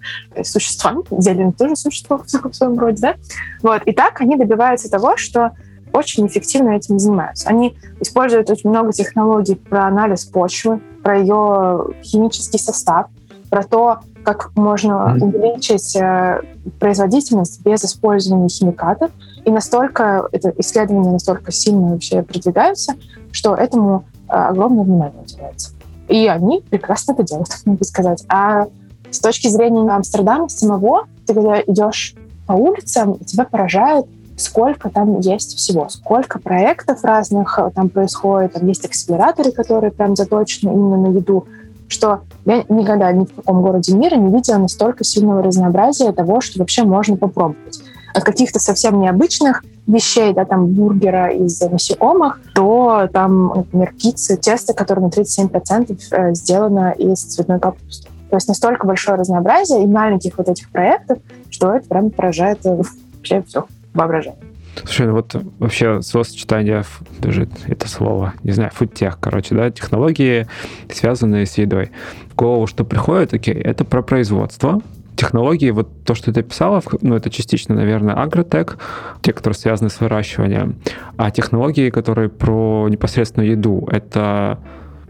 [0.43, 1.01] существами.
[1.11, 3.15] Зелень тоже существо в своем роде, да?
[3.61, 3.81] Вот.
[3.83, 5.51] И так они добиваются того, что
[5.91, 7.49] очень эффективно этим занимаются.
[7.49, 13.07] Они используют очень много технологий про анализ почвы, про ее химический состав,
[13.49, 16.41] про то, как можно увеличить э,
[16.79, 19.11] производительность без использования химикатов.
[19.45, 22.93] И настолько это исследования настолько сильно вообще продвигаются,
[23.31, 25.71] что этому э, огромное внимание уделяется.
[26.07, 28.23] И они прекрасно это делают, могу сказать.
[28.29, 28.67] А
[29.09, 34.05] с точки зрения Амстердама самого, ты когда идешь по улицам, тебя поражает
[34.39, 40.15] сколько там есть всего, сколько проектов разных э, там происходит, там есть акселераторы, которые прям
[40.15, 41.45] заточены именно на еду,
[41.87, 46.57] что я никогда ни в каком городе мира не видела настолько сильного разнообразия того, что
[46.57, 47.79] вообще можно попробовать.
[48.15, 54.73] От каких-то совсем необычных вещей, да, там бургера из насекомых, то там, например, пицца, тесто,
[54.73, 58.09] которое на 37% э, сделано из цветной капусты.
[58.31, 61.19] То есть настолько большое разнообразие и маленьких вот этих проектов,
[61.51, 62.75] что это прям поражает э,
[63.17, 64.48] вообще все воображение.
[64.83, 66.83] Слушай, ну вот вообще словосочетание,
[67.19, 70.47] даже это слово, не знаю, фудтех, короче, да, технологии,
[70.91, 71.91] связанные с едой.
[72.31, 74.81] В голову что приходит, окей, это про производство,
[75.19, 78.77] технологии, вот то, что ты писала, ну, это частично, наверное, агротек,
[79.21, 80.77] те, которые связаны с выращиванием,
[81.17, 84.59] а технологии, которые про непосредственно еду, это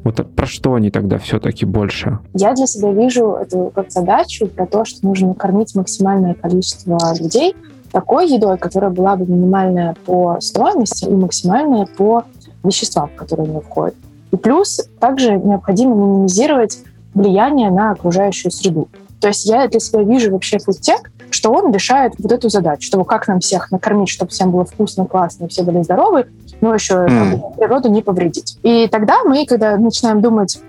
[0.04, 2.20] вот про что они тогда все-таки больше?
[2.34, 7.56] Я для себя вижу эту как задачу про то, что нужно накормить максимальное количество людей
[7.92, 12.24] такой едой, которая была бы минимальная по стоимости и максимальная по
[12.64, 13.96] веществам, которые в нее входят.
[14.32, 16.80] И плюс также необходимо минимизировать
[17.14, 18.88] влияние на окружающую среду.
[19.20, 23.06] То есть я для себя вижу вообще фудтек, что он решает вот эту задачу, чтобы
[23.06, 26.28] как нам всех накормить, чтобы всем было вкусно, классно, все были здоровы,
[26.62, 27.58] но еще mm.
[27.58, 28.58] природу не повредить.
[28.64, 30.60] И тогда мы, когда начинаем думать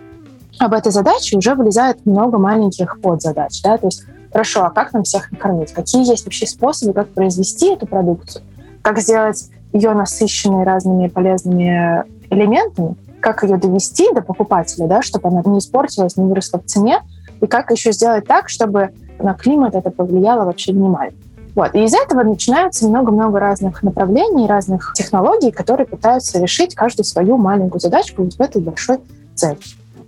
[0.59, 3.63] об этой задаче, уже вылезает много маленьких подзадач.
[3.63, 3.79] Да?
[3.79, 5.73] То есть, хорошо, а как нам всех накормить?
[5.73, 8.45] Какие есть вообще способы, как произвести эту продукцию?
[8.83, 12.97] Как сделать ее насыщенной разными полезными элементами?
[13.21, 17.01] Как ее довести до покупателя, да, чтобы она не испортилась, не выросла в цене?
[17.41, 21.17] И как еще сделать так, чтобы на климат это повлияло вообще минимально?
[21.55, 21.75] Вот.
[21.75, 27.81] И из этого начинается много-много разных направлений, разных технологий, которые пытаются решить каждую свою маленькую
[27.81, 29.01] задачку вот в этой большой
[29.35, 29.59] цели.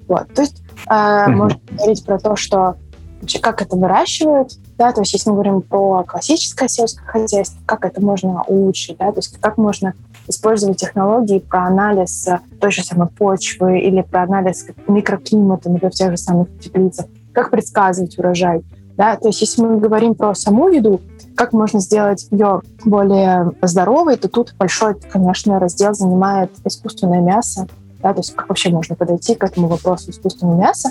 [0.08, 0.32] Вот.
[0.34, 1.28] То есть э, mm-hmm.
[1.30, 2.76] можно говорить про то, что
[3.22, 7.84] вообще как это выращивают, да, то есть если мы говорим про классическое сельское хозяйство, как
[7.84, 9.94] это можно улучшить, да, то есть как можно
[10.28, 12.28] использовать технологии про анализ
[12.60, 18.18] той же самой почвы или про анализ микроклимата, например, тех же самых теплицах, как предсказывать
[18.18, 18.62] урожай,
[18.96, 21.00] да, то есть если мы говорим про саму еду,
[21.36, 27.66] как можно сделать ее более здоровой, то тут большой, конечно, раздел занимает искусственное мясо.
[28.02, 30.90] Да, то есть как вообще можно подойти к этому вопросу искусственного мяса,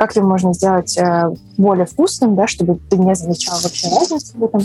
[0.00, 4.42] как его можно сделать э, более вкусным, да, чтобы ты не замечал вообще разницы в
[4.42, 4.62] этом.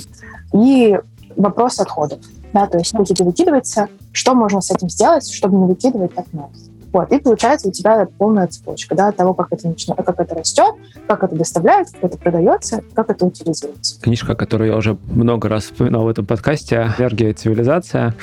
[0.54, 0.98] И
[1.36, 2.20] вопрос отходов.
[2.54, 6.52] Да, то есть еда выкидывается, что можно с этим сделать, чтобы не выкидывать так много.
[6.96, 10.76] Вот, и получается у тебя полная цепочка да, того, как это, начинает, как это растет,
[11.08, 14.00] как это доставляется, как это продается, как это утилизируется.
[14.00, 18.16] Книжка, которую я уже много раз вспоминал в этом подкасте «Энергия и цивилизация»,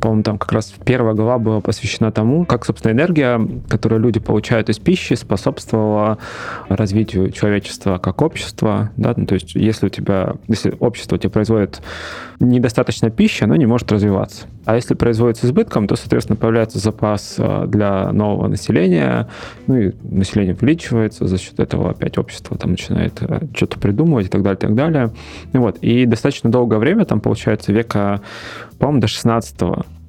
[0.00, 4.68] по-моему, там как раз первая глава была посвящена тому, как, собственно, энергия, которую люди получают
[4.68, 6.18] из пищи, способствовала
[6.68, 8.90] развитию человечества как общества.
[8.96, 9.14] Да?
[9.16, 11.80] Ну, то есть если у тебя, если общество тебе производит
[12.40, 14.46] недостаточно пищи, оно не может развиваться.
[14.64, 19.28] А если производится избытком, то, соответственно, появляется запас э, для нового населения,
[19.66, 24.28] ну и население увеличивается, за счет этого опять общество там начинает э, что-то придумывать и
[24.28, 25.10] так далее, и так далее.
[25.52, 25.78] И вот.
[25.78, 28.20] И достаточно долгое время, там, получается, века,
[28.78, 29.60] по-моему, до 16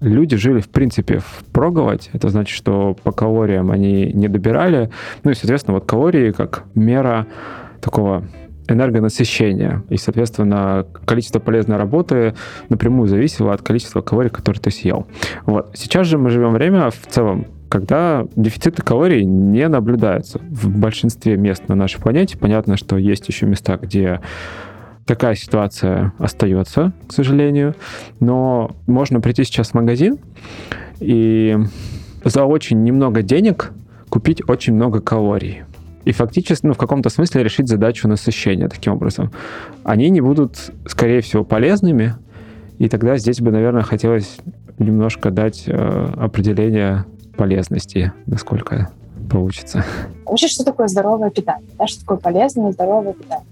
[0.02, 2.10] люди жили, в принципе, в проголодь.
[2.14, 4.90] Это значит, что по калориям они не добирали.
[5.24, 7.28] Ну и, соответственно, вот калории как мера
[7.82, 8.24] такого
[8.68, 9.84] энергонасыщения.
[9.90, 12.36] И, соответственно, количество полезной работы
[12.70, 15.08] напрямую зависело от количества калорий, которые ты съел.
[15.46, 15.72] Вот.
[15.74, 21.68] Сейчас же мы живем время в целом когда дефициты калорий не наблюдается в большинстве мест
[21.68, 22.38] на нашей планете.
[22.38, 24.22] Понятно, что есть еще места, где
[25.06, 27.76] такая ситуация остается, к сожалению.
[28.20, 30.18] Но можно прийти сейчас в магазин
[31.00, 31.58] и
[32.24, 33.72] за очень немного денег
[34.10, 35.64] купить очень много калорий
[36.08, 39.30] и фактически, ну, в каком-то смысле решить задачу насыщения таким образом.
[39.84, 42.16] Они не будут, скорее всего, полезными,
[42.80, 44.38] и тогда здесь бы, наверное, хотелось
[44.80, 47.04] немножко дать э, определение
[47.38, 48.92] полезности, насколько
[49.30, 49.84] получится.
[50.26, 51.70] Вообще, что такое здоровое питание?
[51.78, 53.46] Да, что такое полезное здоровое питание?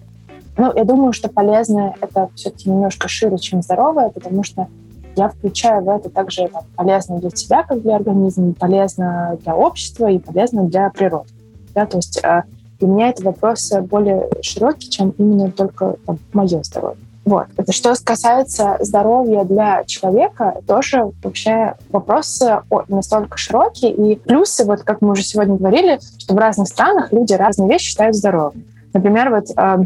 [0.57, 4.67] Ну, я думаю, что полезное— это все-таки немножко шире, чем здоровое, потому что
[5.15, 10.09] я включаю в это также там, полезно для себя, как для организма, полезно для общества
[10.09, 11.29] и полезно для природы.
[11.73, 11.85] Да?
[11.85, 12.43] То есть э,
[12.79, 16.97] для меня это вопрос более широкий, чем именно только там, мое здоровье.
[17.25, 17.47] Вот.
[17.57, 22.41] Это что касается здоровья для человека, тоже вообще вопрос
[22.88, 23.89] настолько широкий.
[23.89, 27.88] И плюсы, вот как мы уже сегодня говорили, что в разных странах люди разные вещи
[27.88, 28.63] считают здоровыми.
[28.93, 29.85] Например, вот э,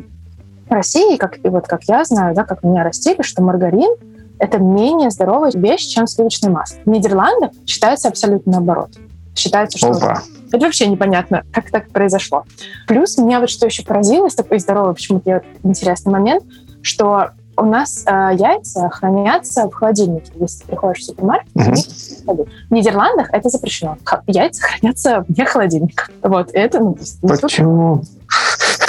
[0.69, 3.95] в России, как, и вот как я знаю, да, как меня растили, что маргарин—
[4.39, 6.77] это менее здоровая вещь, чем сливочное масло.
[6.85, 8.91] В Нидерландах считается абсолютно наоборот.
[9.35, 10.21] Считается, что Опа.
[10.51, 12.43] это вообще непонятно, как так произошло.
[12.87, 16.43] Плюс меня вот что еще поразило, такой здоровый почему-то интересный момент,
[16.81, 20.31] что у нас э, яйца хранятся в холодильнике.
[20.39, 22.47] Если ты приходишь в супермаркет, uh-huh.
[22.69, 23.97] в Нидерландах это запрещено.
[24.27, 26.05] Яйца хранятся вне холодильника.
[26.23, 26.79] Вот, это...
[26.79, 26.97] Ну,
[27.41, 28.03] Почему?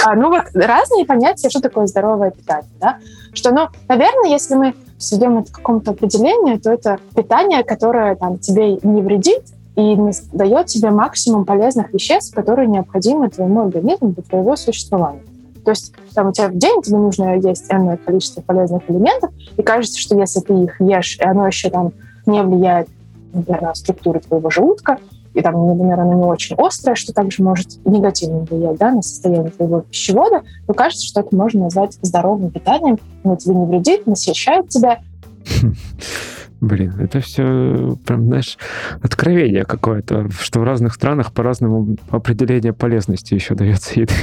[0.03, 2.71] А, ну вот разные понятия, что такое здоровое питание.
[2.79, 2.97] Да?
[3.33, 8.37] Что, ну, наверное, если мы сведем это к какому-то определению, то это питание, которое там,
[8.39, 9.43] тебе не вредит,
[9.75, 9.97] и
[10.33, 15.23] дает тебе максимум полезных веществ, которые необходимы твоему организму для твоего существования.
[15.63, 19.61] То есть там у тебя в день тебе нужно есть энное количество полезных элементов, и
[19.61, 21.91] кажется, что если ты их ешь, и оно еще там
[22.25, 22.87] не влияет,
[23.33, 24.97] например, на структуру твоего желудка,
[25.33, 29.51] и там, например, оно не очень острое, что также может негативно влиять да, на состояние
[29.51, 34.69] твоего пищевода, то кажется, что это можно назвать здоровым питанием, оно тебе не вредит, насыщает
[34.69, 34.99] тебя.
[36.61, 38.59] Блин, это все прям, знаешь,
[39.01, 44.13] откровение какое-то, что в разных странах по-разному определение полезности еще дается еды.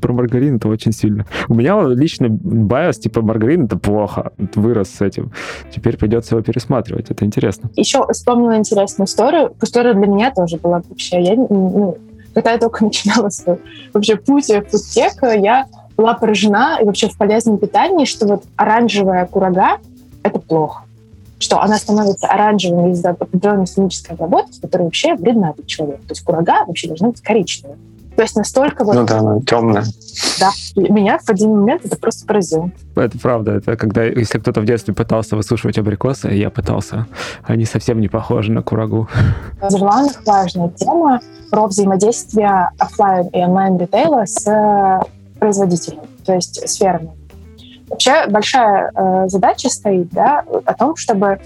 [0.00, 1.26] Про маргарин это очень сильно.
[1.46, 4.32] У меня лично байос, типа, маргарин это плохо.
[4.54, 5.30] Вырос с этим.
[5.70, 7.10] Теперь придется его пересматривать.
[7.10, 7.68] Это интересно.
[7.76, 9.54] Еще вспомнила интересную историю.
[9.60, 11.20] История для меня тоже была вообще.
[11.20, 11.98] Я, ну,
[12.32, 13.58] когда я только начинала свой
[13.92, 15.66] вообще путь в фудтек, я
[15.98, 19.76] была поражена и вообще в полезном питании, что вот оранжевая курага—
[20.22, 20.84] это плохо
[21.38, 26.02] что она становится оранжевой из-за определенной химической обработки, которая вообще вредна для человека.
[26.02, 27.76] То есть курага вообще должна быть коричневая.
[28.18, 28.96] То есть настолько вот...
[28.96, 29.84] Ну да, она темная.
[30.40, 30.50] Да.
[30.74, 32.68] Меня в один момент это просто поразило.
[32.96, 33.52] Это правда.
[33.52, 37.06] Это когда, если кто-то в детстве пытался высушивать абрикосы, я пытался,
[37.44, 39.08] они совсем не похожи на курагу.
[39.60, 41.20] В Нидерландах важная тема
[41.52, 45.00] про взаимодействие офлайн и онлайн ритейла с э,
[45.38, 47.12] производителем, то есть с фермой.
[47.88, 51.40] Вообще большая э, задача стоит да, о том, чтобы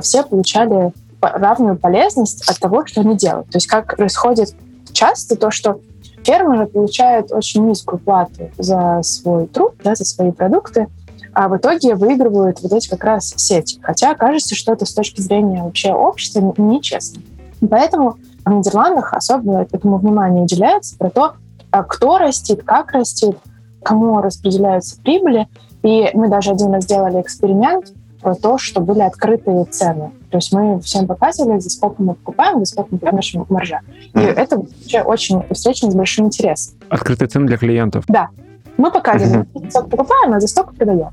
[0.00, 3.50] все получали равную полезность от того, что они делают.
[3.50, 4.54] То есть как происходит
[4.92, 5.80] часто то, что
[6.24, 10.86] фермеры получают очень низкую плату за свой труд, да, за свои продукты,
[11.32, 13.78] а в итоге выигрывают вот эти как раз сети.
[13.82, 17.22] Хотя кажется, что это с точки зрения вообще общества нечестно.
[17.68, 21.34] Поэтому в Нидерландах особенно этому внимание уделяется про то,
[21.70, 23.36] а кто растит, как растит,
[23.82, 25.46] кому распределяются прибыли,
[25.82, 30.12] и мы даже один раз сделали эксперимент про то, что были открытые цены.
[30.30, 33.80] То есть мы всем показывали, за сколько мы покупаем, за сколько мы наша маржа.
[34.14, 34.34] И mm.
[34.34, 36.74] это вообще очень встречено с большим интересом.
[36.90, 38.04] Открытые цены для клиентов?
[38.08, 38.28] Да.
[38.76, 41.10] Мы показывали, за сколько покупаем, а за столько продаем.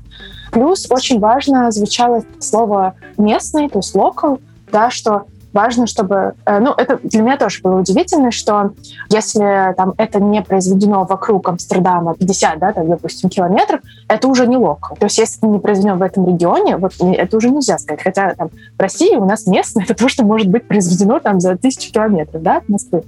[0.52, 6.34] Плюс очень важно звучало слово местный, то есть local, да, что важно, чтобы...
[6.46, 8.72] Э, ну, это для меня тоже было удивительно, что
[9.10, 14.56] если там это не произведено вокруг Амстердама 50, да, там, допустим, километров, это уже не
[14.56, 14.96] локал.
[14.96, 18.02] То есть если это не произведено в этом регионе, вот это уже нельзя сказать.
[18.02, 21.56] Хотя там в России у нас местное, это то, что может быть произведено там за
[21.56, 23.02] тысячу километров, да, от Москвы.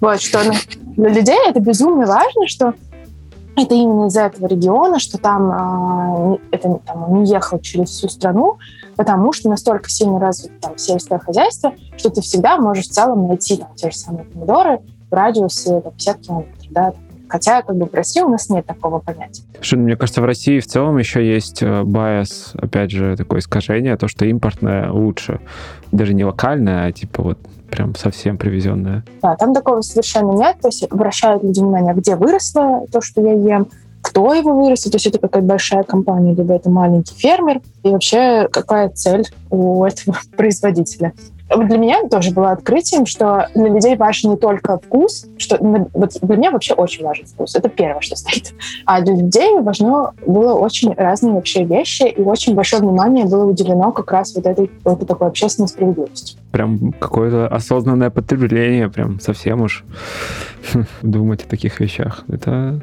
[0.00, 0.40] Вот, что
[0.96, 2.74] для людей это безумно важно, что
[3.56, 8.58] это именно из этого региона, что там э, это там, не ехал через всю страну,
[8.96, 13.56] потому что настолько сильно развито там сельское хозяйство, что ты всегда можешь в целом найти
[13.56, 14.80] там те же самые помидоры
[15.10, 16.92] в радиусе там, 50 километров, да,
[17.28, 19.42] Хотя, как бы, в России у нас нет такого понятия.
[19.60, 24.06] Что, мне кажется, в России в целом еще есть байс, опять же, такое искажение, то,
[24.06, 25.40] что импортное лучше.
[25.90, 29.04] Даже не локальное, а типа вот прям совсем привезенная.
[29.22, 30.60] Да, там такого совершенно нет.
[30.62, 33.66] То есть обращают люди внимание, где выросло то, что я ем,
[34.06, 38.46] кто его вырастет, то есть это какая-то большая компания, либо это маленький фермер, и вообще
[38.52, 41.12] какая цель у этого производителя
[41.48, 46.36] для меня тоже было открытием, что для людей важен не только вкус, что вот для
[46.36, 47.54] меня вообще очень важен вкус.
[47.54, 48.52] Это первое, что стоит.
[48.84, 53.92] А для людей важно было очень разные вообще вещи, и очень большое внимание было уделено
[53.92, 56.36] как раз вот этой, вот такой общественной справедливости.
[56.50, 59.84] Прям какое-то осознанное потребление, прям совсем уж
[61.02, 62.24] думать о таких вещах.
[62.28, 62.80] Это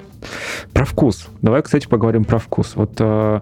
[0.72, 1.28] про вкус.
[1.42, 2.74] Давай, кстати, поговорим про вкус.
[2.76, 3.42] Вот э,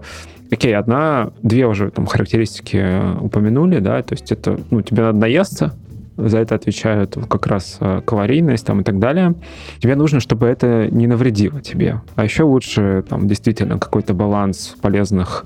[0.51, 5.17] Окей, одна, две уже там характеристики э, упомянули, да, то есть это, ну, тебе надо
[5.17, 5.73] наесться,
[6.17, 9.33] за это отвечают как раз э, калорийность там и так далее.
[9.79, 12.01] Тебе нужно, чтобы это не навредило тебе.
[12.15, 15.45] А еще лучше там действительно какой-то баланс полезных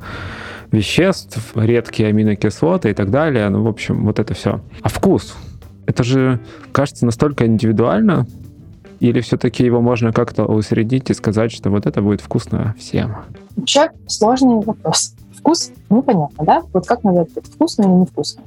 [0.71, 3.47] веществ, редкие аминокислоты и так далее.
[3.49, 4.61] Ну, в общем, вот это все.
[4.81, 5.35] А вкус?
[5.85, 6.39] Это же
[6.71, 8.25] кажется настолько индивидуально,
[8.99, 13.15] или все-таки его можно как-то усреднить и сказать, что вот это будет вкусно всем?
[13.55, 15.13] Вообще сложный вопрос.
[15.37, 16.63] Вкус непонятно, да?
[16.73, 18.43] Вот как назвать это вкусно или невкусно?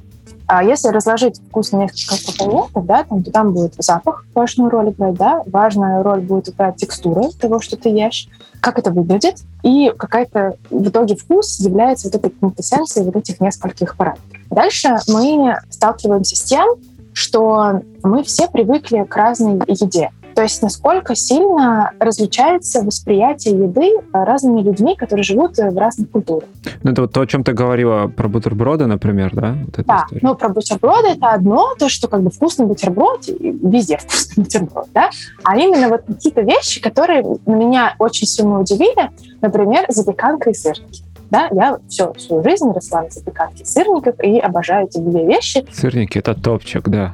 [0.51, 4.89] А если разложить вкус на несколько компонентов, да, там, то там будет запах важную роль
[4.89, 8.27] играть, да, важная роль будет играть текстура того, что ты ешь,
[8.59, 13.95] как это выглядит, и какая-то в итоге вкус является вот этой квинтэссенцией вот этих нескольких
[13.95, 14.25] параметров.
[14.49, 16.67] Дальше мы сталкиваемся с тем,
[17.13, 20.09] что мы все привыкли к разной еде.
[20.35, 26.47] То есть насколько сильно различается восприятие еды разными людьми, которые живут в разных культурах.
[26.83, 29.55] Ну, это вот то, о чем ты говорила про бутерброды, например, да?
[29.65, 30.21] Вот да, история.
[30.21, 35.09] ну, про бутерброды это одно, то, что как бы вкусный бутерброд, везде вкусный бутерброд, да?
[35.43, 39.11] А именно вот какие-то вещи, которые меня очень сильно удивили,
[39.41, 41.03] например, запеканка и сырники.
[41.29, 45.63] Да, я все, всю жизнь росла на запеканке сырников и обожаю эти две вещи.
[45.71, 47.13] Сырники— это топчик, да.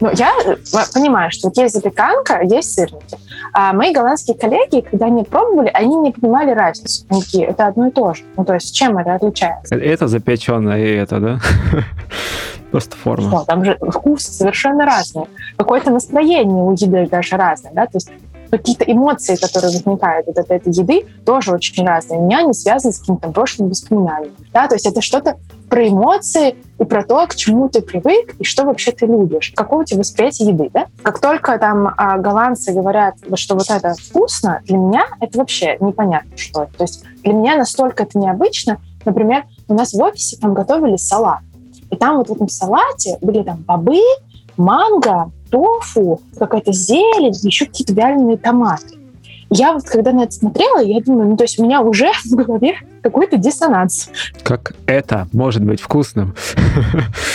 [0.00, 0.56] Ну, я э,
[0.94, 3.18] понимаю, что вот есть запеканка, есть сырники.
[3.52, 7.04] А мои голландские коллеги, когда они пробовали, они не понимали разницу.
[7.08, 8.22] Они такие, это одно и то же.
[8.36, 9.74] Ну, то есть, чем это отличается?
[9.74, 11.38] Это запеченное и это, да?
[12.70, 13.28] Просто форма.
[13.28, 15.26] Что, там же вкусы совершенно разные.
[15.56, 17.86] Какое-то настроение у еды даже разное, да?
[17.86, 18.10] То есть
[18.50, 22.20] какие-то эмоции, которые возникают от этой еды, тоже очень разные.
[22.20, 24.34] У меня они связаны с каким-то прошлым воспоминанием.
[24.52, 24.68] Да?
[24.68, 25.36] То есть это что-то
[25.68, 29.52] про эмоции и про то, к чему ты привык и что вообще ты любишь.
[29.54, 30.86] Какое у тебя восприятие еды, да?
[31.02, 36.36] Как только там а, голландцы говорят, что вот это вкусно, для меня это вообще непонятно,
[36.36, 36.72] что это.
[36.78, 38.78] То есть для меня настолько это необычно.
[39.04, 41.40] Например, у нас в офисе там готовили салат.
[41.90, 44.00] И там вот в этом салате были там бобы,
[44.56, 48.97] манго, тофу, какая-то зелень, еще какие-то вяленые томаты.
[49.50, 52.34] Я вот когда на это смотрела, я думаю, ну то есть у меня уже в
[52.34, 54.10] голове какой-то диссонанс.
[54.42, 56.34] Как это может быть вкусным?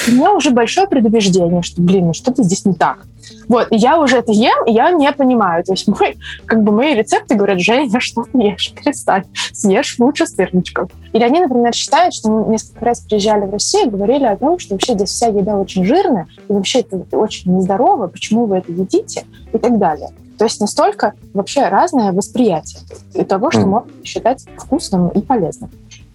[0.07, 3.05] У меня уже большое предубеждение, что, блин, ну что-то здесь не так.
[3.47, 5.63] Вот, и я уже это ем, и я не понимаю.
[5.63, 8.73] То есть мой, как бы мои рецепты говорят, Женя, что ты ешь?
[8.73, 9.23] Перестань.
[9.53, 10.91] Съешь лучше сырничков.
[11.13, 14.59] Или они, например, считают, что мы несколько раз приезжали в Россию и говорили о том,
[14.59, 18.71] что вообще здесь вся еда очень жирная, и вообще это очень нездорово, почему вы это
[18.71, 20.09] едите, и так далее.
[20.37, 22.81] То есть настолько вообще разное восприятие
[23.13, 25.69] и того, что можно считать вкусным и полезным.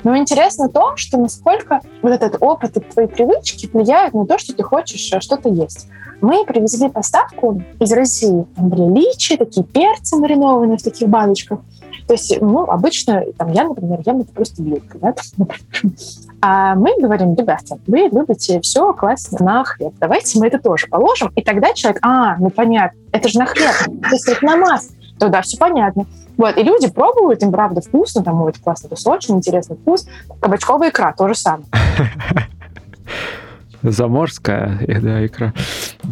[0.05, 4.55] Но интересно то, что насколько вот этот опыт и твои привычки влияют на то, что
[4.55, 5.89] ты хочешь э, что-то есть.
[6.21, 8.47] Мы привезли поставку из России.
[8.57, 11.61] Там были личи, такие перцы маринованные в таких баночках.
[12.09, 15.15] То есть, ну, обычно, там, я, например, ем это просто вилкой, да,
[16.41, 19.93] А мы говорим, ребята, вы любите все класть на хлеб.
[20.01, 21.31] Давайте мы это тоже положим.
[21.37, 24.97] И тогда человек, а, ну понятно, это же на хлеб, то есть это на масло.
[25.19, 26.07] Тогда все понятно.
[26.39, 30.07] Вот, и люди пробуют, им правда вкусно, там, ой, это классно, это очень интересный вкус.
[30.41, 31.67] Кабачковая икра, то же самое.
[33.83, 35.53] Заморская да, икра.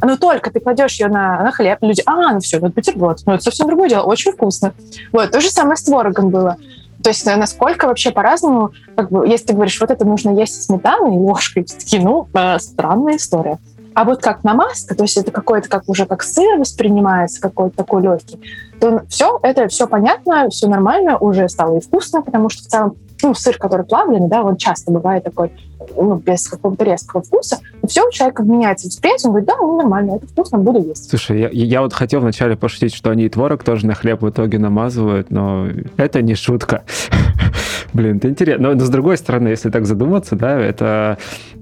[0.03, 3.21] Но только ты кладешь ее на, на хлеб, люди, а, ну все, ну это бутерброд.
[3.27, 4.73] Ну это совсем другое дело, очень вкусно.
[5.13, 6.57] Вот, то же самое с творогом было.
[7.03, 11.11] То есть насколько вообще по-разному, как бы, если ты говоришь, вот это нужно есть сметаной
[11.11, 13.59] ложкой, такие, ну, э, странная история.
[13.95, 18.03] А вот как намазка, то есть это какой-то как уже как сыр воспринимается, какой-то такой
[18.03, 18.39] легкий,
[18.79, 22.97] то все, это все понятно, все нормально, уже стало и вкусно, потому что в целом
[23.23, 25.53] ну, сыр, который плавленый, да, он часто бывает такой,
[25.97, 30.17] ну, без какого-то резкого вкуса, все, у человека меняется восприятие, он говорит, да, ну, нормально,
[30.17, 31.09] это вкусно, буду есть.
[31.09, 34.29] Слушай, я, я вот хотел вначале пошутить, что они и творог тоже на хлеб в
[34.29, 36.85] итоге намазывают, но это не шутка.
[37.93, 38.75] Блин, это интересно.
[38.75, 41.19] Но, с другой стороны, если так задуматься, да, это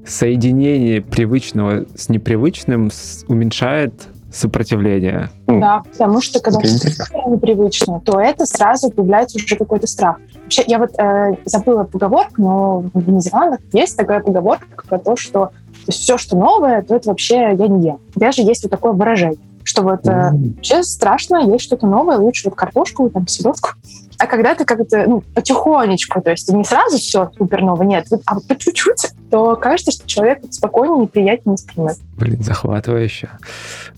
[0.07, 2.91] соединение привычного с непривычным
[3.29, 5.31] уменьшает сопротивление.
[5.47, 10.17] Да, потому что когда что-то непривычно, то это сразу появляется уже какой-то страх.
[10.43, 15.51] Вообще, я вот э, забыла поговорку, но в Нидерландах есть такая поговорка про то, что
[15.85, 17.99] то есть все, что новое, то это вообще я не ем.
[18.15, 22.55] Даже есть вот такое выражение, что вот э, вообще страшно есть что-то новое, лучше вот
[22.55, 23.71] картошку, там, селедку.
[24.19, 28.41] А когда ты как-то, ну, потихонечку, то есть не сразу все супер новое, нет, а
[28.41, 31.99] по чуть-чуть, то кажется, что человек спокойнее и приятнее воспринимает.
[32.17, 33.31] Блин, захватывающе.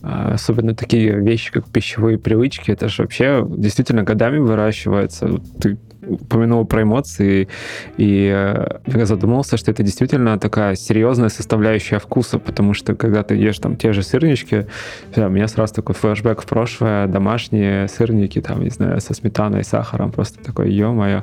[0.02, 5.40] А, особенно такие вещи, как пищевые привычки, это же вообще действительно годами выращивается.
[5.60, 5.76] Ты
[6.06, 7.48] упомянул про эмоции,
[7.96, 13.34] и э, я задумался, что это действительно такая серьезная составляющая вкуса, потому что когда ты
[13.34, 14.66] ешь там те же сырнички,
[15.16, 20.12] у меня сразу такой флешбэк в прошлое, домашние сырники, там, не знаю, со сметаной, сахаром,
[20.12, 21.22] просто такой, ё-моё.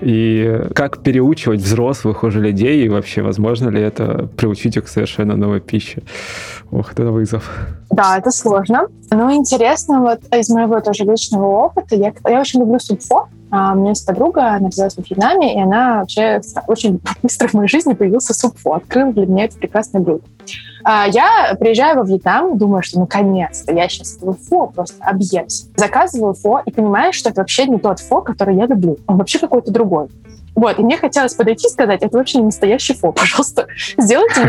[0.00, 5.36] И как переучивать взрослых уже людей, и вообще возможно ли это приучить их к совершенно
[5.36, 6.02] новой пище?
[6.70, 7.50] Ох, это вызов.
[7.90, 8.86] Да, это сложно.
[9.10, 13.76] Но интересно, вот из моего тоже личного опыта, я, я очень люблю супфо, а у
[13.76, 17.94] меня есть подруга, она родилась во Вьетнаме, и она вообще очень быстро в моей жизни
[17.94, 20.22] появился супфо, открыл для меня это прекрасное блюдо.
[20.90, 25.66] А я приезжаю во Вьетнам, думаю, что наконец-то я сейчас этого фо просто объемся.
[25.76, 28.96] Заказываю фо и понимаю, что это вообще не тот фо, который я люблю.
[29.06, 30.08] Он вообще какой-то другой.
[30.54, 33.66] Вот, и мне хотелось подойти и сказать, это вообще не настоящий фо, пожалуйста,
[33.98, 34.40] сделайте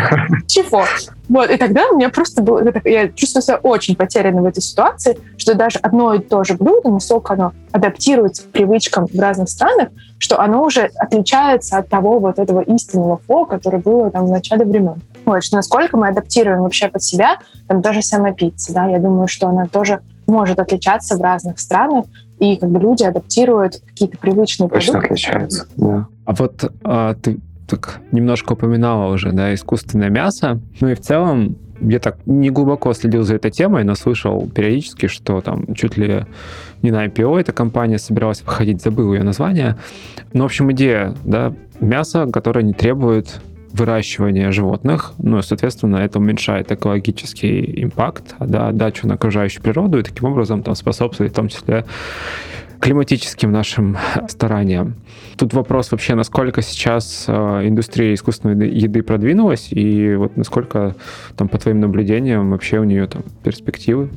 [0.48, 1.12] настоящий.
[1.28, 5.20] Вот, и тогда у меня просто было, я чувствую себя очень потерянной в этой ситуации,
[5.36, 9.90] что даже одно и то же блюдо, насколько оно адаптируется к привычкам в разных странах,
[10.20, 14.64] что оно уже отличается от того вот этого истинного фо, которое было там в начале
[14.64, 15.02] времен.
[15.42, 19.48] Что насколько мы адаптируем вообще под себя, там даже самая пицца, да, я думаю, что
[19.48, 22.06] она тоже может отличаться в разных странах,
[22.40, 25.14] и как бы люди адаптируют какие-то привычные Точно продукты.
[25.14, 26.08] отличаются, да.
[26.26, 30.60] А вот а, ты так немножко упоминала уже, да, искусственное мясо.
[30.80, 35.08] Ну и в целом я так не глубоко следил за этой темой, но слышал периодически,
[35.08, 36.26] что там чуть ли
[36.82, 39.78] не на IPO эта компания собиралась выходить, забыл ее название.
[40.34, 43.40] Но, в общем, идея, да, мясо, которое не требует
[43.72, 50.30] выращивания животных, ну, соответственно, это уменьшает экологический импакт, да, отдачу на окружающую природу и таким
[50.30, 51.86] образом там способствует в том числе
[52.80, 53.98] климатическим нашим
[54.30, 54.96] стараниям.
[55.38, 57.32] Тут вопрос вообще, насколько сейчас э,
[57.68, 60.96] индустрия искусственной еды продвинулась, и вот насколько
[61.36, 64.10] там по твоим наблюдениям вообще у нее там перспективы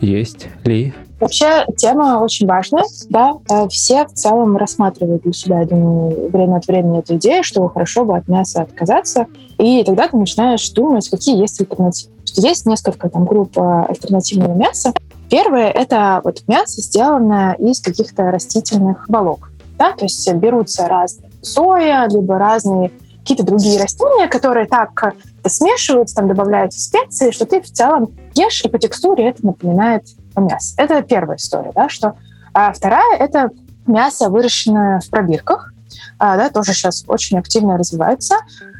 [0.00, 0.92] есть ли?
[1.24, 3.34] Вообще тема очень важная, да.
[3.50, 7.66] Э, все в целом рассматривают для себя, я думаю, время от времени эту идею, что
[7.68, 9.26] хорошо бы от мяса отказаться,
[9.58, 12.12] и тогда ты начинаешь думать, какие есть альтернативы.
[12.36, 14.92] Есть несколько там групп э, альтернативного мяса,
[15.30, 19.50] Первое— это вот мясо, сделанное из каких-то растительных волок.
[19.78, 19.92] Да?
[19.92, 25.14] То есть берутся разные соя, либо разные какие-то другие растения, которые так
[25.46, 30.04] смешиваются, там добавляются специи, что ты в целом ешь, и по текстуре это напоминает
[30.40, 30.74] мясо.
[30.76, 31.72] Это первая история.
[31.74, 31.88] Да?
[31.88, 32.16] Что,
[32.52, 33.50] а вторая— это
[33.86, 35.72] мясо, выращенное в пробирках.
[36.18, 38.36] А, да, тоже сейчас очень активно развивается.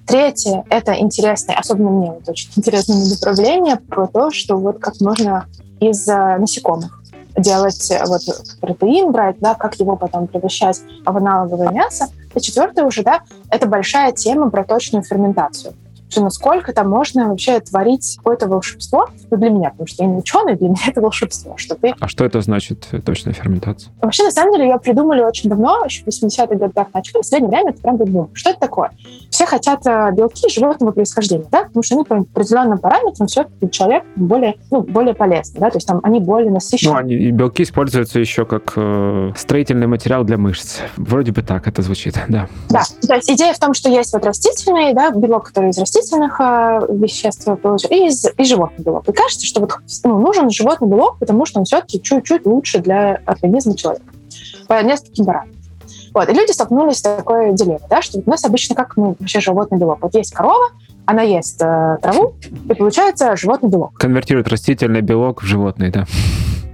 [0.07, 5.47] Третье— это интересное, особенно мне вот очень интересное направление про то, что вот как можно
[5.81, 7.03] из э, насекомых
[7.37, 8.23] делать э, вот
[8.61, 12.07] протеин брать, да, как его потом превращать в аналоговое мясо.
[12.35, 15.75] И четвертое уже, да, это большая тема про точную ферментацию
[16.23, 20.57] насколько там можно вообще творить какое-то волшебство, ну, для меня, потому что я не ученый,
[20.57, 21.95] для меня это волшебство, что ты...
[21.99, 23.93] А что это значит, э, точная ферментация?
[24.01, 27.51] Вообще, на самом деле, ее придумали очень давно, еще в 80-х годах начали, в среднее
[27.51, 28.31] время это прям бум.
[28.35, 28.91] Что это такое?
[29.31, 34.05] Все хотят э, белки животного происхождения, да, потому что они по определенным параметрам все человек
[34.17, 36.95] более, ну, более полезны, да, то есть там они более насыщенные.
[36.95, 40.79] Ну, они, белки используются еще как э, строительный материал для мышц.
[40.97, 42.49] Вроде бы так это звучит, да.
[42.69, 46.04] Да, то есть идея в том, что есть вот растительный, да, белок, который из растительных
[46.05, 47.49] растительных э, веществ
[47.91, 49.09] и, из, и животный белок.
[49.09, 49.73] И кажется, что вот,
[50.05, 54.07] ну, нужен животный белок, потому что он все-таки чуть-чуть лучше для организма человека
[54.69, 55.55] по нескольким параметрам.
[56.13, 56.29] Вот.
[56.29, 59.79] И люди столкнулись с такой дилеммой, да, что у нас обычно как ну, вообще животный
[59.79, 59.99] белок.
[60.01, 60.69] Вот есть корова,
[61.07, 62.35] она ест э, траву,
[62.69, 63.95] и получается животный белок.
[63.95, 66.07] Конвертирует растительный белок в животный, да.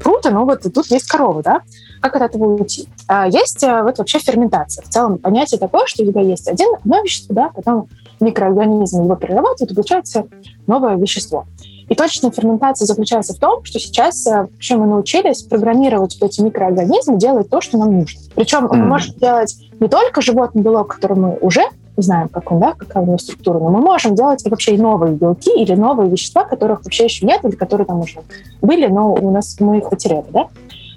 [0.03, 1.61] Круто, но вот тут есть корова, да?
[2.01, 2.89] Как от этого уйти?
[3.07, 4.83] А есть э, вот вообще ферментация.
[4.85, 7.89] В целом понятие такое, что у тебя есть один, одно вещество, да, потом
[8.21, 10.27] микроорганизм его перерабатывает, и получается
[10.67, 11.47] новое вещество.
[11.89, 17.19] И точная ферментация заключается в том, что сейчас э, вообще мы научились программировать эти микроорганизмы
[17.19, 18.21] делать то, что нам нужно.
[18.37, 18.77] Причем mm.
[18.77, 21.63] мы можем делать не только животный белок, который мы уже
[22.03, 25.15] знаем, как он, да, какая у него структура, но мы можем делать вообще и новые
[25.15, 28.21] белки или новые вещества, которых вообще еще нет, или которые там уже
[28.63, 30.49] были, но у нас мы их потеряли, да.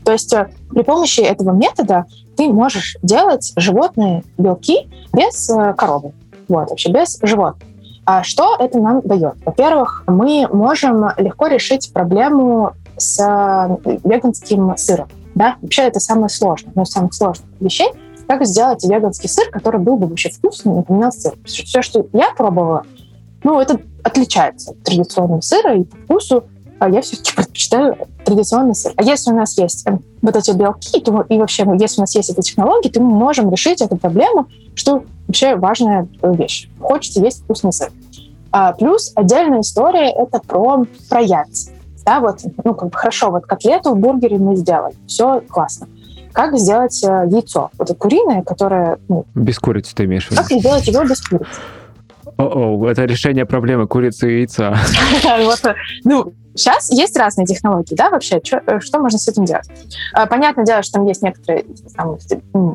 [0.03, 6.13] То есть э, при помощи этого метода ты можешь делать животные белки без э, коровы.
[6.47, 7.67] Вот, вообще без животных.
[8.05, 9.35] А что это нам дает?
[9.45, 15.07] Во-первых, мы можем легко решить проблему с э, веганским сыром.
[15.35, 15.55] Да?
[15.61, 17.87] Вообще это самое сложное, из самых сложных вещей.
[18.27, 21.33] Как сделать веганский сыр, который был бы вообще вкусный, напоминал сыр.
[21.45, 22.83] Все, что я пробовала,
[23.43, 26.43] ну, это отличается от традиционного сыра и по вкусу
[26.83, 27.95] а я все-таки предпочитаю
[28.25, 28.91] традиционный сыр.
[28.97, 32.13] А если у нас есть э, вот эти белки, то и вообще, если у нас
[32.13, 36.69] есть эти технологии, то мы можем решить эту проблему, что вообще важная вещь.
[36.81, 37.89] Хочется есть вкусный сыр.
[38.51, 41.71] А, плюс отдельная история— это про, про яйца.
[42.05, 45.87] Да, вот, ну, как бы хорошо, вот котлету в бургере мы сделали, все классно.
[46.33, 47.69] Как сделать э, яйцо?
[47.77, 48.97] Вот это куриное, которое...
[49.07, 50.41] Ну, без курицы ты имеешь в виду?
[50.41, 51.47] Как сделать его без курицы?
[52.37, 54.75] О-о, это решение проблемы курицы и яйца.
[56.03, 59.69] Ну, сейчас есть разные технологии, да, вообще, э, что можно с этим делать?
[60.13, 61.65] А, понятное дело, что там есть некоторые
[61.95, 62.17] там,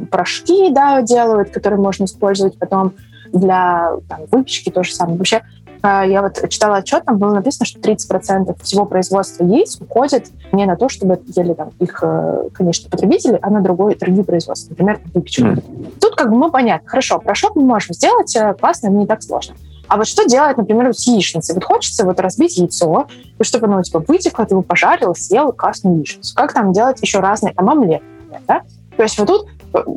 [0.07, 2.95] порошки, да, делают, которые можно использовать потом
[3.33, 5.19] для там, выпечки, то же самое.
[5.19, 5.43] Вообще,
[5.83, 10.77] я вот читала отчет, там было написано, что 30% всего производства яиц уходит не на
[10.77, 15.43] то, чтобы ели там их, э, конечно, потребители, а на другой, другие производства, например, выпечку.
[15.43, 15.99] Mm.
[16.01, 19.55] Тут как бы, ну, понятно, хорошо, порошок мы можем сделать, э, классно, не так сложно.
[19.89, 21.55] А вот что делать, например, с яичницей?
[21.55, 23.07] Вот хочется вот разбить яйцо,
[23.39, 26.35] и чтобы оно типа вытекло, ты его пожарил, съел красную яичницу.
[26.35, 28.03] Как там делать еще разные, там омлет,
[28.47, 28.63] да?
[28.97, 29.47] То есть вот тут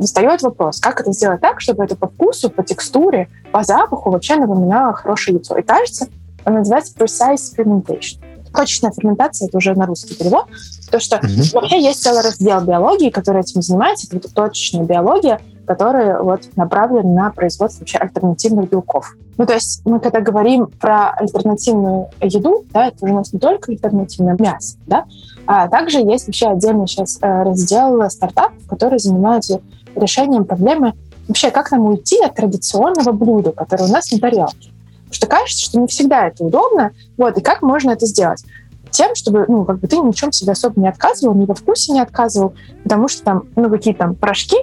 [0.02, 4.36] встает вопрос, как это сделать так, чтобы это по вкусу, по текстуре, по запаху вообще
[4.36, 5.58] напоминало хорошее яйцо.
[5.58, 6.08] И кажется,
[6.46, 8.20] он называется precise fermentation.
[8.54, 10.46] Точечная ферментация, это уже на русский перевод,
[10.92, 11.54] то что mm-hmm.
[11.54, 15.40] вообще есть целый раздел биологии, который этим занимается, это точечная биология,
[15.76, 19.16] который вот направлен на производство вообще альтернативных белков.
[19.38, 23.40] Ну, то есть мы когда говорим про альтернативную еду, да, это уже у нас не
[23.40, 25.06] только альтернативное мясо, да,
[25.48, 29.62] а также есть вообще отдельный сейчас э, раздел стартапов, которые занимаются
[29.96, 30.94] решением проблемы
[31.30, 34.72] вообще, как нам уйти от традиционного блюда, которое у нас на тарелке.
[35.04, 36.92] Потому что кажется, что не всегда это удобно.
[37.18, 38.44] Вот, и как можно это сделать?
[38.90, 41.56] Тем, чтобы, ну, как бы ты ни в чем себе особо не отказывал, ни во
[41.56, 42.54] вкусе не отказывал,
[42.84, 44.58] потому что там, ну, какие там порошки,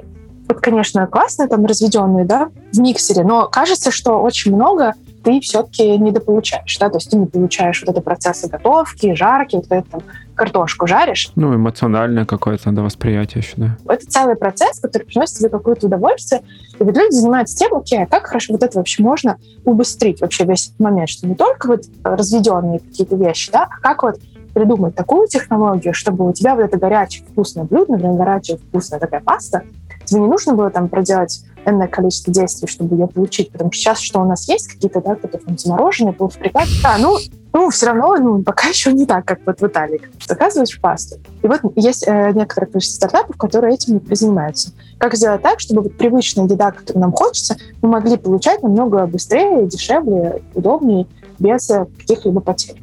[0.49, 4.95] вот, конечно, классные, там, разведенные, да, в миксере, но кажется, что очень много
[5.25, 9.67] ты все-таки недополучаешь, да, то есть ты не получаешь вот это процессы готовки, жарки, вот
[9.69, 10.03] это там
[10.35, 11.31] картошку жаришь.
[11.35, 13.77] Ну, эмоциональное какое-то да, восприятие еще, да.
[13.93, 16.43] Это целый процесс, который приносит тебе какое-то удовольствие.
[16.79, 20.45] И вот люди занимаются тем, окей, а как хорошо вот это вообще можно убыстрить вообще
[20.45, 24.21] весь этот момент, что не только вот разведенные какие-то вещи, да, а как вот
[24.55, 29.21] придумать такую технологию, чтобы у тебя вот это горячее вкусное блюдо, например, горячая вкусная такая
[29.21, 29.63] паста,
[30.09, 34.01] тебе не нужно было там проделать энное количество действий, чтобы ее получить, потому что сейчас
[34.01, 37.19] что у нас есть, какие-то, да, какие-то там замороженные, полуфабрикаты, да, ну,
[37.53, 40.01] ну, все равно, ну, пока еще не так, как вот в Италии.
[40.27, 41.17] Заказываешь пасту.
[41.43, 44.73] И вот есть э, некоторое количество стартапов, которые этим занимаются.
[44.99, 49.67] Как сделать так, чтобы вот привычная еда, которую нам хочется, мы могли получать намного быстрее,
[49.67, 51.07] дешевле, удобнее,
[51.39, 52.83] без э, каких-либо потерь.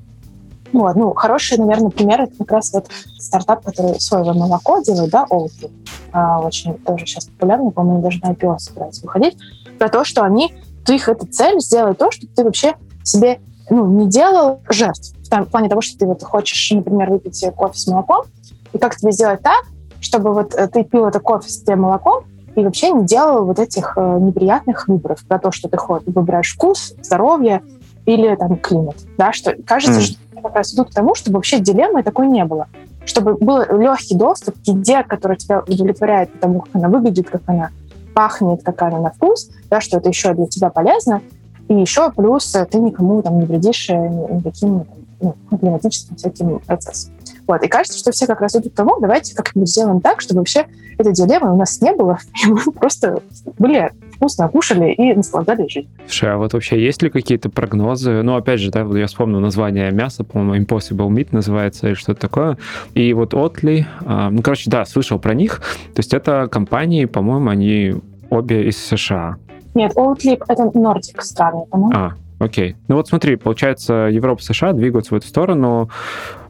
[0.75, 5.25] Вот, ну, хороший, наверное, пример это как раз вот стартап, который соевое молоко делает, да,
[5.29, 5.71] Oatly.
[6.11, 9.37] А, очень тоже сейчас популярный, по-моему, даже на IPO собирается выходить,
[9.79, 10.53] про то, что они,
[10.85, 15.13] у их эта цель сделать то, чтобы ты вообще себе ну, не делал жертв.
[15.23, 18.25] В, там, в плане того, что ты вот хочешь, например, выпить кофе с молоком,
[18.73, 19.63] и как тебе сделать так,
[20.01, 23.93] чтобы вот э, ты пил это кофе с молоком, и вообще не делал вот этих
[23.95, 25.77] э, неприятных выборов про то, что ты
[26.11, 27.61] выбираешь вкус, здоровье
[28.05, 28.97] или там климат.
[29.17, 30.03] Да, что кажется, mm.
[30.03, 32.67] что как раз идут к тому, чтобы вообще дилеммы такой не было.
[33.05, 37.69] Чтобы был легкий доступ к еде, которая тебя удовлетворяет потому, как она выглядит, как она
[38.13, 41.21] пахнет, как она на вкус, да, что это еще для тебя полезно.
[41.67, 44.85] И еще плюс ты никому там не вредишь э, никаким
[45.19, 47.13] ну, климатическим всяким процессам.
[47.47, 47.63] Вот.
[47.63, 50.65] И кажется, что все как раз идут к тому, давайте как-нибудь сделаем так, чтобы вообще
[50.97, 53.21] этой дилеммы у нас не было, и мы просто
[53.57, 55.91] были вкусно кушали и наслаждались жизнью.
[56.07, 58.21] Слушай, а вот вообще есть ли какие-то прогнозы?
[58.21, 62.57] Ну, опять же, да, я вспомнил название мяса, по-моему, Impossible Meat называется, или что-то такое.
[62.93, 65.61] И вот Отли, а, ну, короче, да, слышал про них.
[65.93, 67.95] То есть это компании, по-моему, они
[68.29, 69.37] обе из США.
[69.73, 71.93] Нет, Oatly— это Нордик страны, по-моему.
[71.93, 72.75] А, окей.
[72.87, 75.89] Ну вот смотри, получается, Европа, США двигаются в эту сторону,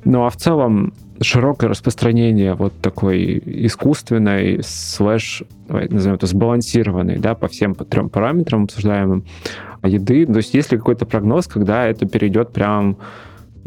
[0.03, 7.47] ну а в целом широкое распространение вот такой искусственной слэш, назовем это сбалансированной, да, по
[7.47, 9.25] всем трем параметрам обсуждаемым
[9.83, 10.25] еды.
[10.25, 12.97] То есть есть ли какой-то прогноз, когда это перейдет прям,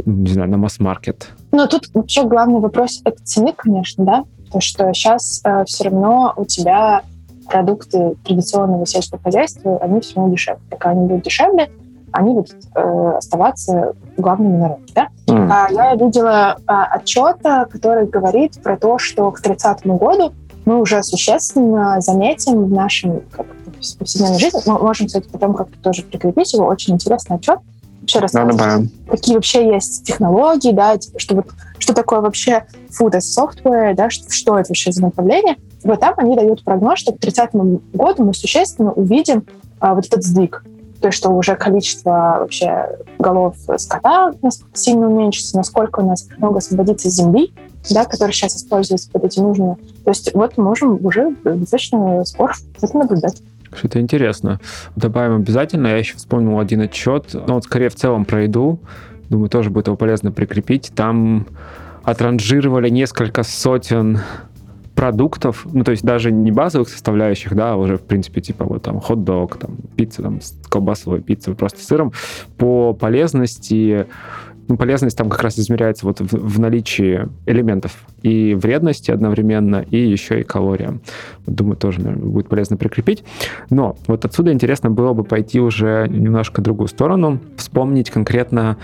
[0.04, 1.30] не знаю, на масс-маркет?
[1.52, 6.32] Ну, тут вообще главный вопрос— это цены, конечно, да, то что сейчас э, все равно
[6.36, 7.02] у тебя
[7.46, 10.60] продукты традиционного сельского хозяйства, они все равно дешевле.
[10.70, 11.70] Пока они будут дешевле,
[12.12, 14.92] они будут э, оставаться главными на рынке.
[14.94, 15.08] Да?
[15.26, 15.48] Mm.
[15.50, 20.32] А, я видела а, отчет, который говорит про то, что к 30 году
[20.64, 23.46] мы уже существенно заметим в нашем как,
[23.98, 24.60] повседневной жизни.
[24.66, 26.66] Мы можем, кстати, потом как-то тоже прикрепить его.
[26.66, 27.58] Очень интересный отчет.
[28.00, 31.46] Вообще рассказывать, какие вообще есть технологии, да, типа, что, вот,
[31.78, 35.56] что такое вообще food as software, да, что, что это вообще за направление.
[35.84, 37.50] Вот там они дают прогноз, что к 30
[37.92, 39.44] году мы существенно увидим
[39.78, 40.64] а, вот этот сдвиг
[41.00, 42.88] то что уже количество вообще
[43.18, 44.32] голов скота
[44.74, 47.52] сильно уменьшится, насколько у нас много освободится земли,
[47.90, 49.76] да, которая сейчас используется под эти нужные.
[50.04, 53.42] То есть вот можем уже достаточно скоро это наблюдать.
[53.72, 54.60] Что-то интересно.
[54.96, 55.88] Добавим обязательно.
[55.88, 58.80] Я еще вспомнил один отчет, но вот скорее в целом про еду.
[59.28, 60.90] Думаю, тоже будет его полезно прикрепить.
[60.94, 61.46] Там
[62.02, 64.20] отранжировали несколько сотен
[64.98, 68.82] продуктов, ну, то есть даже не базовых составляющих, да, а уже, в принципе, типа вот
[68.82, 72.12] там хот-дог, там пицца, там колбасовая пицца просто с сыром,
[72.56, 74.08] по полезности
[74.66, 79.98] ну, полезность там как раз измеряется вот в, в наличии элементов и вредности одновременно, и
[79.98, 81.00] еще и калориям.
[81.46, 83.22] Думаю, тоже наверное, будет полезно прикрепить.
[83.70, 88.78] Но вот отсюда интересно было бы пойти уже немножко в другую сторону, вспомнить конкретно,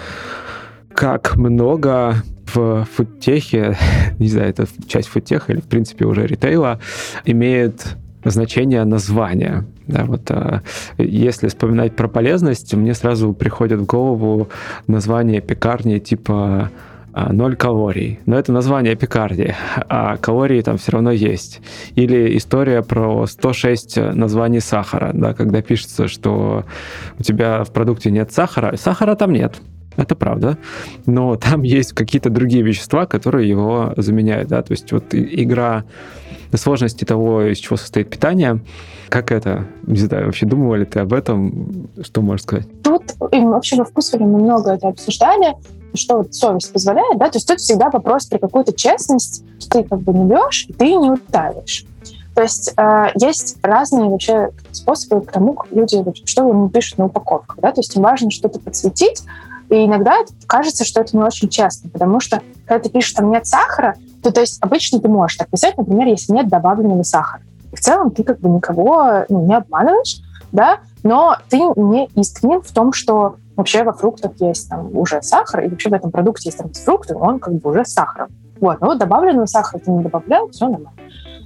[0.94, 2.22] как много
[2.52, 3.76] в фудтехе,
[4.18, 6.80] не знаю, это часть фудтеха или, в принципе, уже ритейла,
[7.24, 9.64] имеет значение названия.
[9.86, 10.62] Да, вот, а,
[10.96, 14.48] если вспоминать про полезность, мне сразу приходит в голову
[14.86, 16.70] название пекарни типа
[17.12, 18.18] а, ноль калорий.
[18.26, 19.54] Но это название пекарни,
[19.88, 21.60] а калории там все равно есть.
[21.96, 26.64] Или история про 106 названий сахара, да, когда пишется, что
[27.18, 29.60] у тебя в продукте нет сахара, сахара там нет
[29.96, 30.58] это правда,
[31.06, 35.84] но там есть какие-то другие вещества, которые его заменяют, да, то есть вот игра
[36.54, 38.60] сложности того, из чего состоит питание,
[39.08, 42.66] как это, не знаю, вообще думала ли ты об этом, что можешь сказать?
[42.82, 45.54] Тут и вообще во вкусве мы много это обсуждали,
[45.94, 50.00] что вот совесть позволяет, да, то есть тут всегда вопрос про какую-то честность, ты как
[50.00, 51.86] бы не врешь, и ты не утаиваешь.
[52.34, 57.06] То есть э, есть разные вообще способы к тому, как люди, что они пишут на
[57.06, 57.58] упаковках.
[57.60, 57.70] Да?
[57.70, 59.22] То есть им важно что-то подсветить,
[59.70, 63.46] и иногда кажется, что это не очень честно, потому что когда ты пишешь, там нет
[63.46, 67.42] сахара, то, то есть обычно ты можешь так писать, например, если нет добавленного сахара.
[67.72, 70.20] В целом ты как бы никого ну, не обманываешь,
[70.52, 75.64] да, но ты не искренен в том, что вообще во фруктах есть там уже сахар,
[75.64, 78.28] и вообще в этом продукте есть там фрукты, он как бы уже с сахаром.
[78.60, 80.92] Вот, но вот добавленного сахара ты не добавлял, все нормально.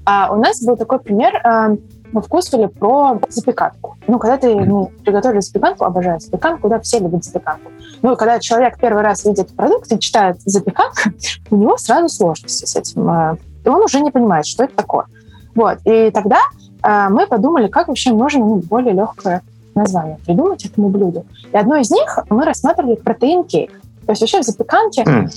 [0.04, 1.76] А у нас был такой пример, э,
[2.12, 3.96] мы вкусывали про запеканку.
[4.06, 7.70] Ну, когда ты ну, приготовили запеканку, обожаю запеканку, да, все любят запеканку.
[8.02, 11.12] Ну, когда человек первый раз видит продукт и читает запеканка,
[11.50, 13.08] у него сразу сложности с этим.
[13.08, 15.06] Э, и он уже не понимает, что это такое.
[15.54, 15.78] Вот.
[15.84, 16.38] И тогда
[16.82, 19.42] э, мы подумали, как вообще можно более легкое
[19.74, 21.24] название придумать этому блюду.
[21.52, 23.77] И одно из них мы рассматривали протеин-кейк.
[24.08, 25.28] То есть вообще в запеканке mm.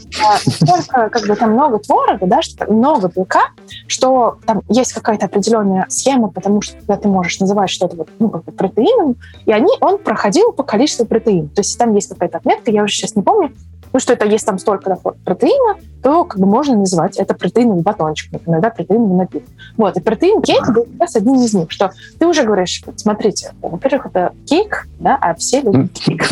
[0.50, 3.50] столько, как бы там много творога, да, что много белка,
[3.86, 8.30] что там есть какая-то определенная схема, потому что когда ты можешь называть что-то вот, ну,
[8.30, 11.50] как бы протеином, и они, он проходил по количеству протеина.
[11.50, 13.52] То есть там есть какая-то отметка, я уже сейчас не помню,
[13.94, 18.32] ну, что это есть там столько протеина, то как бы можно называть это протеиновый батончик,
[18.32, 19.50] например, да, протеиновый напиток.
[19.78, 23.54] Вот, и протеин кейк был как раз один из них, что ты уже говоришь, смотрите,
[23.62, 26.28] во-первых, это кейк, да, а все любят кейк.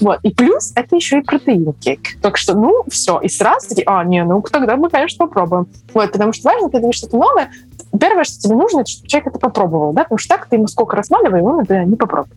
[0.00, 2.20] Вот, и плюс это еще и протеин кейк.
[2.20, 5.66] Так что, ну, все, и сразу такие, а, не, ну, тогда мы, конечно, попробуем.
[5.94, 7.50] Вот, потому что важно, когда что-то новое,
[7.98, 10.66] первое, что тебе нужно, это чтобы человек это попробовал, да, потому что так ты ему
[10.66, 12.36] сколько рассматривай, он это не попробует.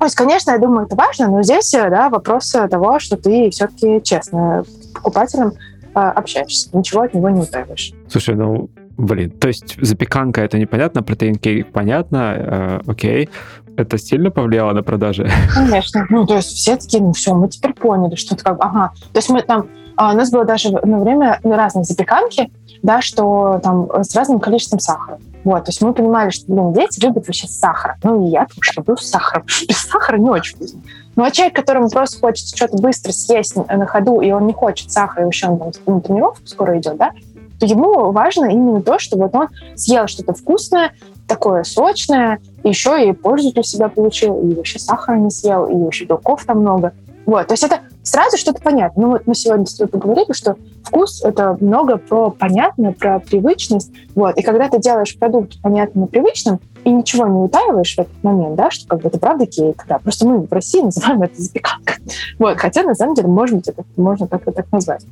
[0.00, 4.00] То есть, конечно, я думаю, это важно, но здесь да, вопрос того, что ты все-таки
[4.02, 5.52] честно с покупателем
[5.94, 7.92] э, общаешься, ничего от него не утаиваешь.
[8.08, 13.28] Слушай, ну, блин, то есть запеканка это непонятно, протеин кейк понятно, э, окей.
[13.76, 15.30] Это сильно повлияло на продажи?
[15.54, 16.06] Конечно.
[16.08, 18.92] Ну, то есть все такие, ну все, мы теперь поняли, что это как ага.
[19.12, 22.50] То есть мы там, а, у нас было даже на время разные запеканки,
[22.82, 25.18] да, что там с разным количеством сахара.
[25.44, 27.96] Вот, то есть мы понимали, что, блин, дети любят вообще сахар.
[28.02, 29.44] Ну, и я тоже люблю сахар.
[29.68, 30.80] Без сахара не очень вкусно.
[31.16, 34.92] Ну, а человек, которому просто хочется что-то быстро съесть на ходу, и он не хочет
[34.92, 37.12] сахара, и еще он там на тренировку скоро идет, да,
[37.58, 40.92] то ему важно именно то, что вот он съел что-то вкусное,
[41.28, 46.06] такое сочное, еще и пользу для себя получил, и вообще сахара не съел, и вообще
[46.06, 46.92] белков там много.
[47.26, 49.02] Вот, то есть это сразу что-то понятно.
[49.02, 53.92] Ну вот мы сегодня с тобой поговорили, что вкус— это много про понятное, про привычность.
[54.14, 58.24] Вот, и когда ты делаешь продукт понятным и привычным, и ничего не утаиваешь в этот
[58.24, 61.40] момент, да, что как бы это правда кейк, да, просто мы в России называем это
[61.40, 61.94] запеканка.
[62.38, 65.04] Вот, хотя на самом деле, может быть, это можно как-то так назвать.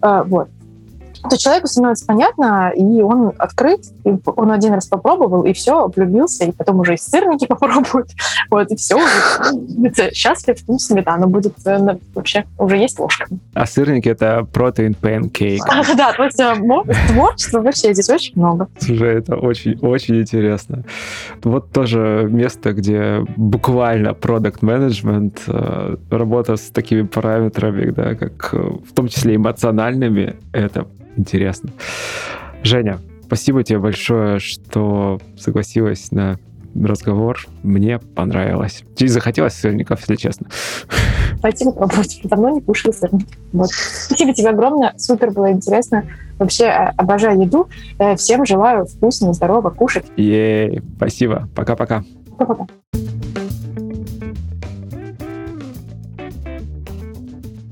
[0.00, 0.48] А, вот
[1.28, 6.44] то человеку становится понятно, и он открыт, и он один раз попробовал, и все, влюбился,
[6.44, 8.10] и потом уже и сырники попробует,
[8.50, 13.26] вот, и все, уже счастлив, ну, сметана будет э, вообще, уже есть ложка.
[13.54, 15.62] А сырники— это протеин панкейк.
[15.96, 16.54] Да, то есть э,
[17.08, 18.68] творчества вообще здесь очень много.
[18.78, 20.84] Слушай, это очень-очень интересно.
[21.42, 28.92] Вот тоже место, где буквально продукт менеджмент э, работа с такими параметрами, да, как в
[28.94, 30.86] том числе эмоциональными, это
[31.16, 31.70] интересно.
[32.62, 36.38] Женя, спасибо тебе большое, что согласилась на
[36.74, 37.46] разговор.
[37.62, 38.84] Мне понравилось.
[38.96, 40.48] И захотелось сырников, если честно.
[41.40, 42.20] Пойти попробовать.
[42.24, 43.26] Давно не кушала сырники.
[43.52, 43.70] Вот.
[43.70, 44.94] Спасибо тебе огромное.
[44.96, 46.04] Супер было интересно.
[46.38, 47.68] Вообще э, обожаю еду.
[47.98, 50.06] Э, всем желаю вкусно, здорово кушать.
[50.16, 51.48] Ей, спасибо.
[51.54, 52.04] Пока-пока.
[52.38, 52.66] Пока-пока.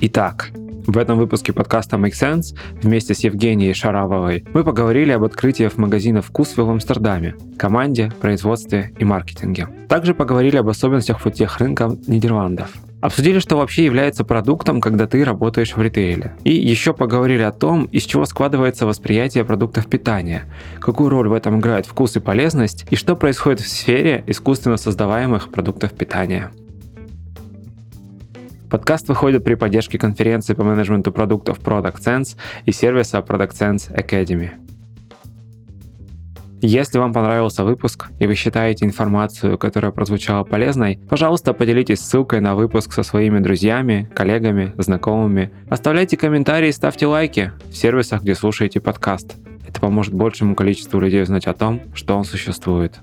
[0.03, 0.51] Итак,
[0.91, 5.79] в этом выпуске подкаста Make Sense вместе с Евгенией Шаравовой мы поговорили об открытии в
[5.79, 9.69] магазина «Вкусвилл» в Амстердаме, команде, производстве и маркетинге.
[9.89, 12.73] Также поговорили об особенностях фудтех рынка Нидерландов.
[13.01, 16.37] Обсудили, что вообще является продуктом, когда ты работаешь в ритейле.
[16.45, 20.45] И еще поговорили о том, из чего складывается восприятие продуктов питания,
[20.81, 25.51] какую роль в этом играет вкус и полезность, и что происходит в сфере искусственно создаваемых
[25.51, 26.51] продуктов питания.
[28.71, 34.51] Подкаст выходит при поддержке конференции по менеджменту продуктов Product Sense и сервиса Product Sense Academy.
[36.63, 42.55] Если вам понравился выпуск и вы считаете информацию, которая прозвучала полезной, пожалуйста, поделитесь ссылкой на
[42.55, 45.51] выпуск со своими друзьями, коллегами, знакомыми.
[45.69, 49.35] Оставляйте комментарии и ставьте лайки в сервисах, где слушаете подкаст.
[49.67, 53.01] Это поможет большему количеству людей узнать о том, что он существует.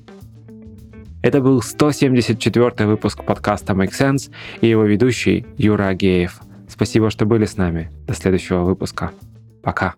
[1.27, 6.39] Это был 174 выпуск подкаста Make Sense и его ведущий Юра Агеев.
[6.69, 7.91] Спасибо, что были с нами.
[8.07, 9.11] До следующего выпуска.
[9.61, 9.95] Пока.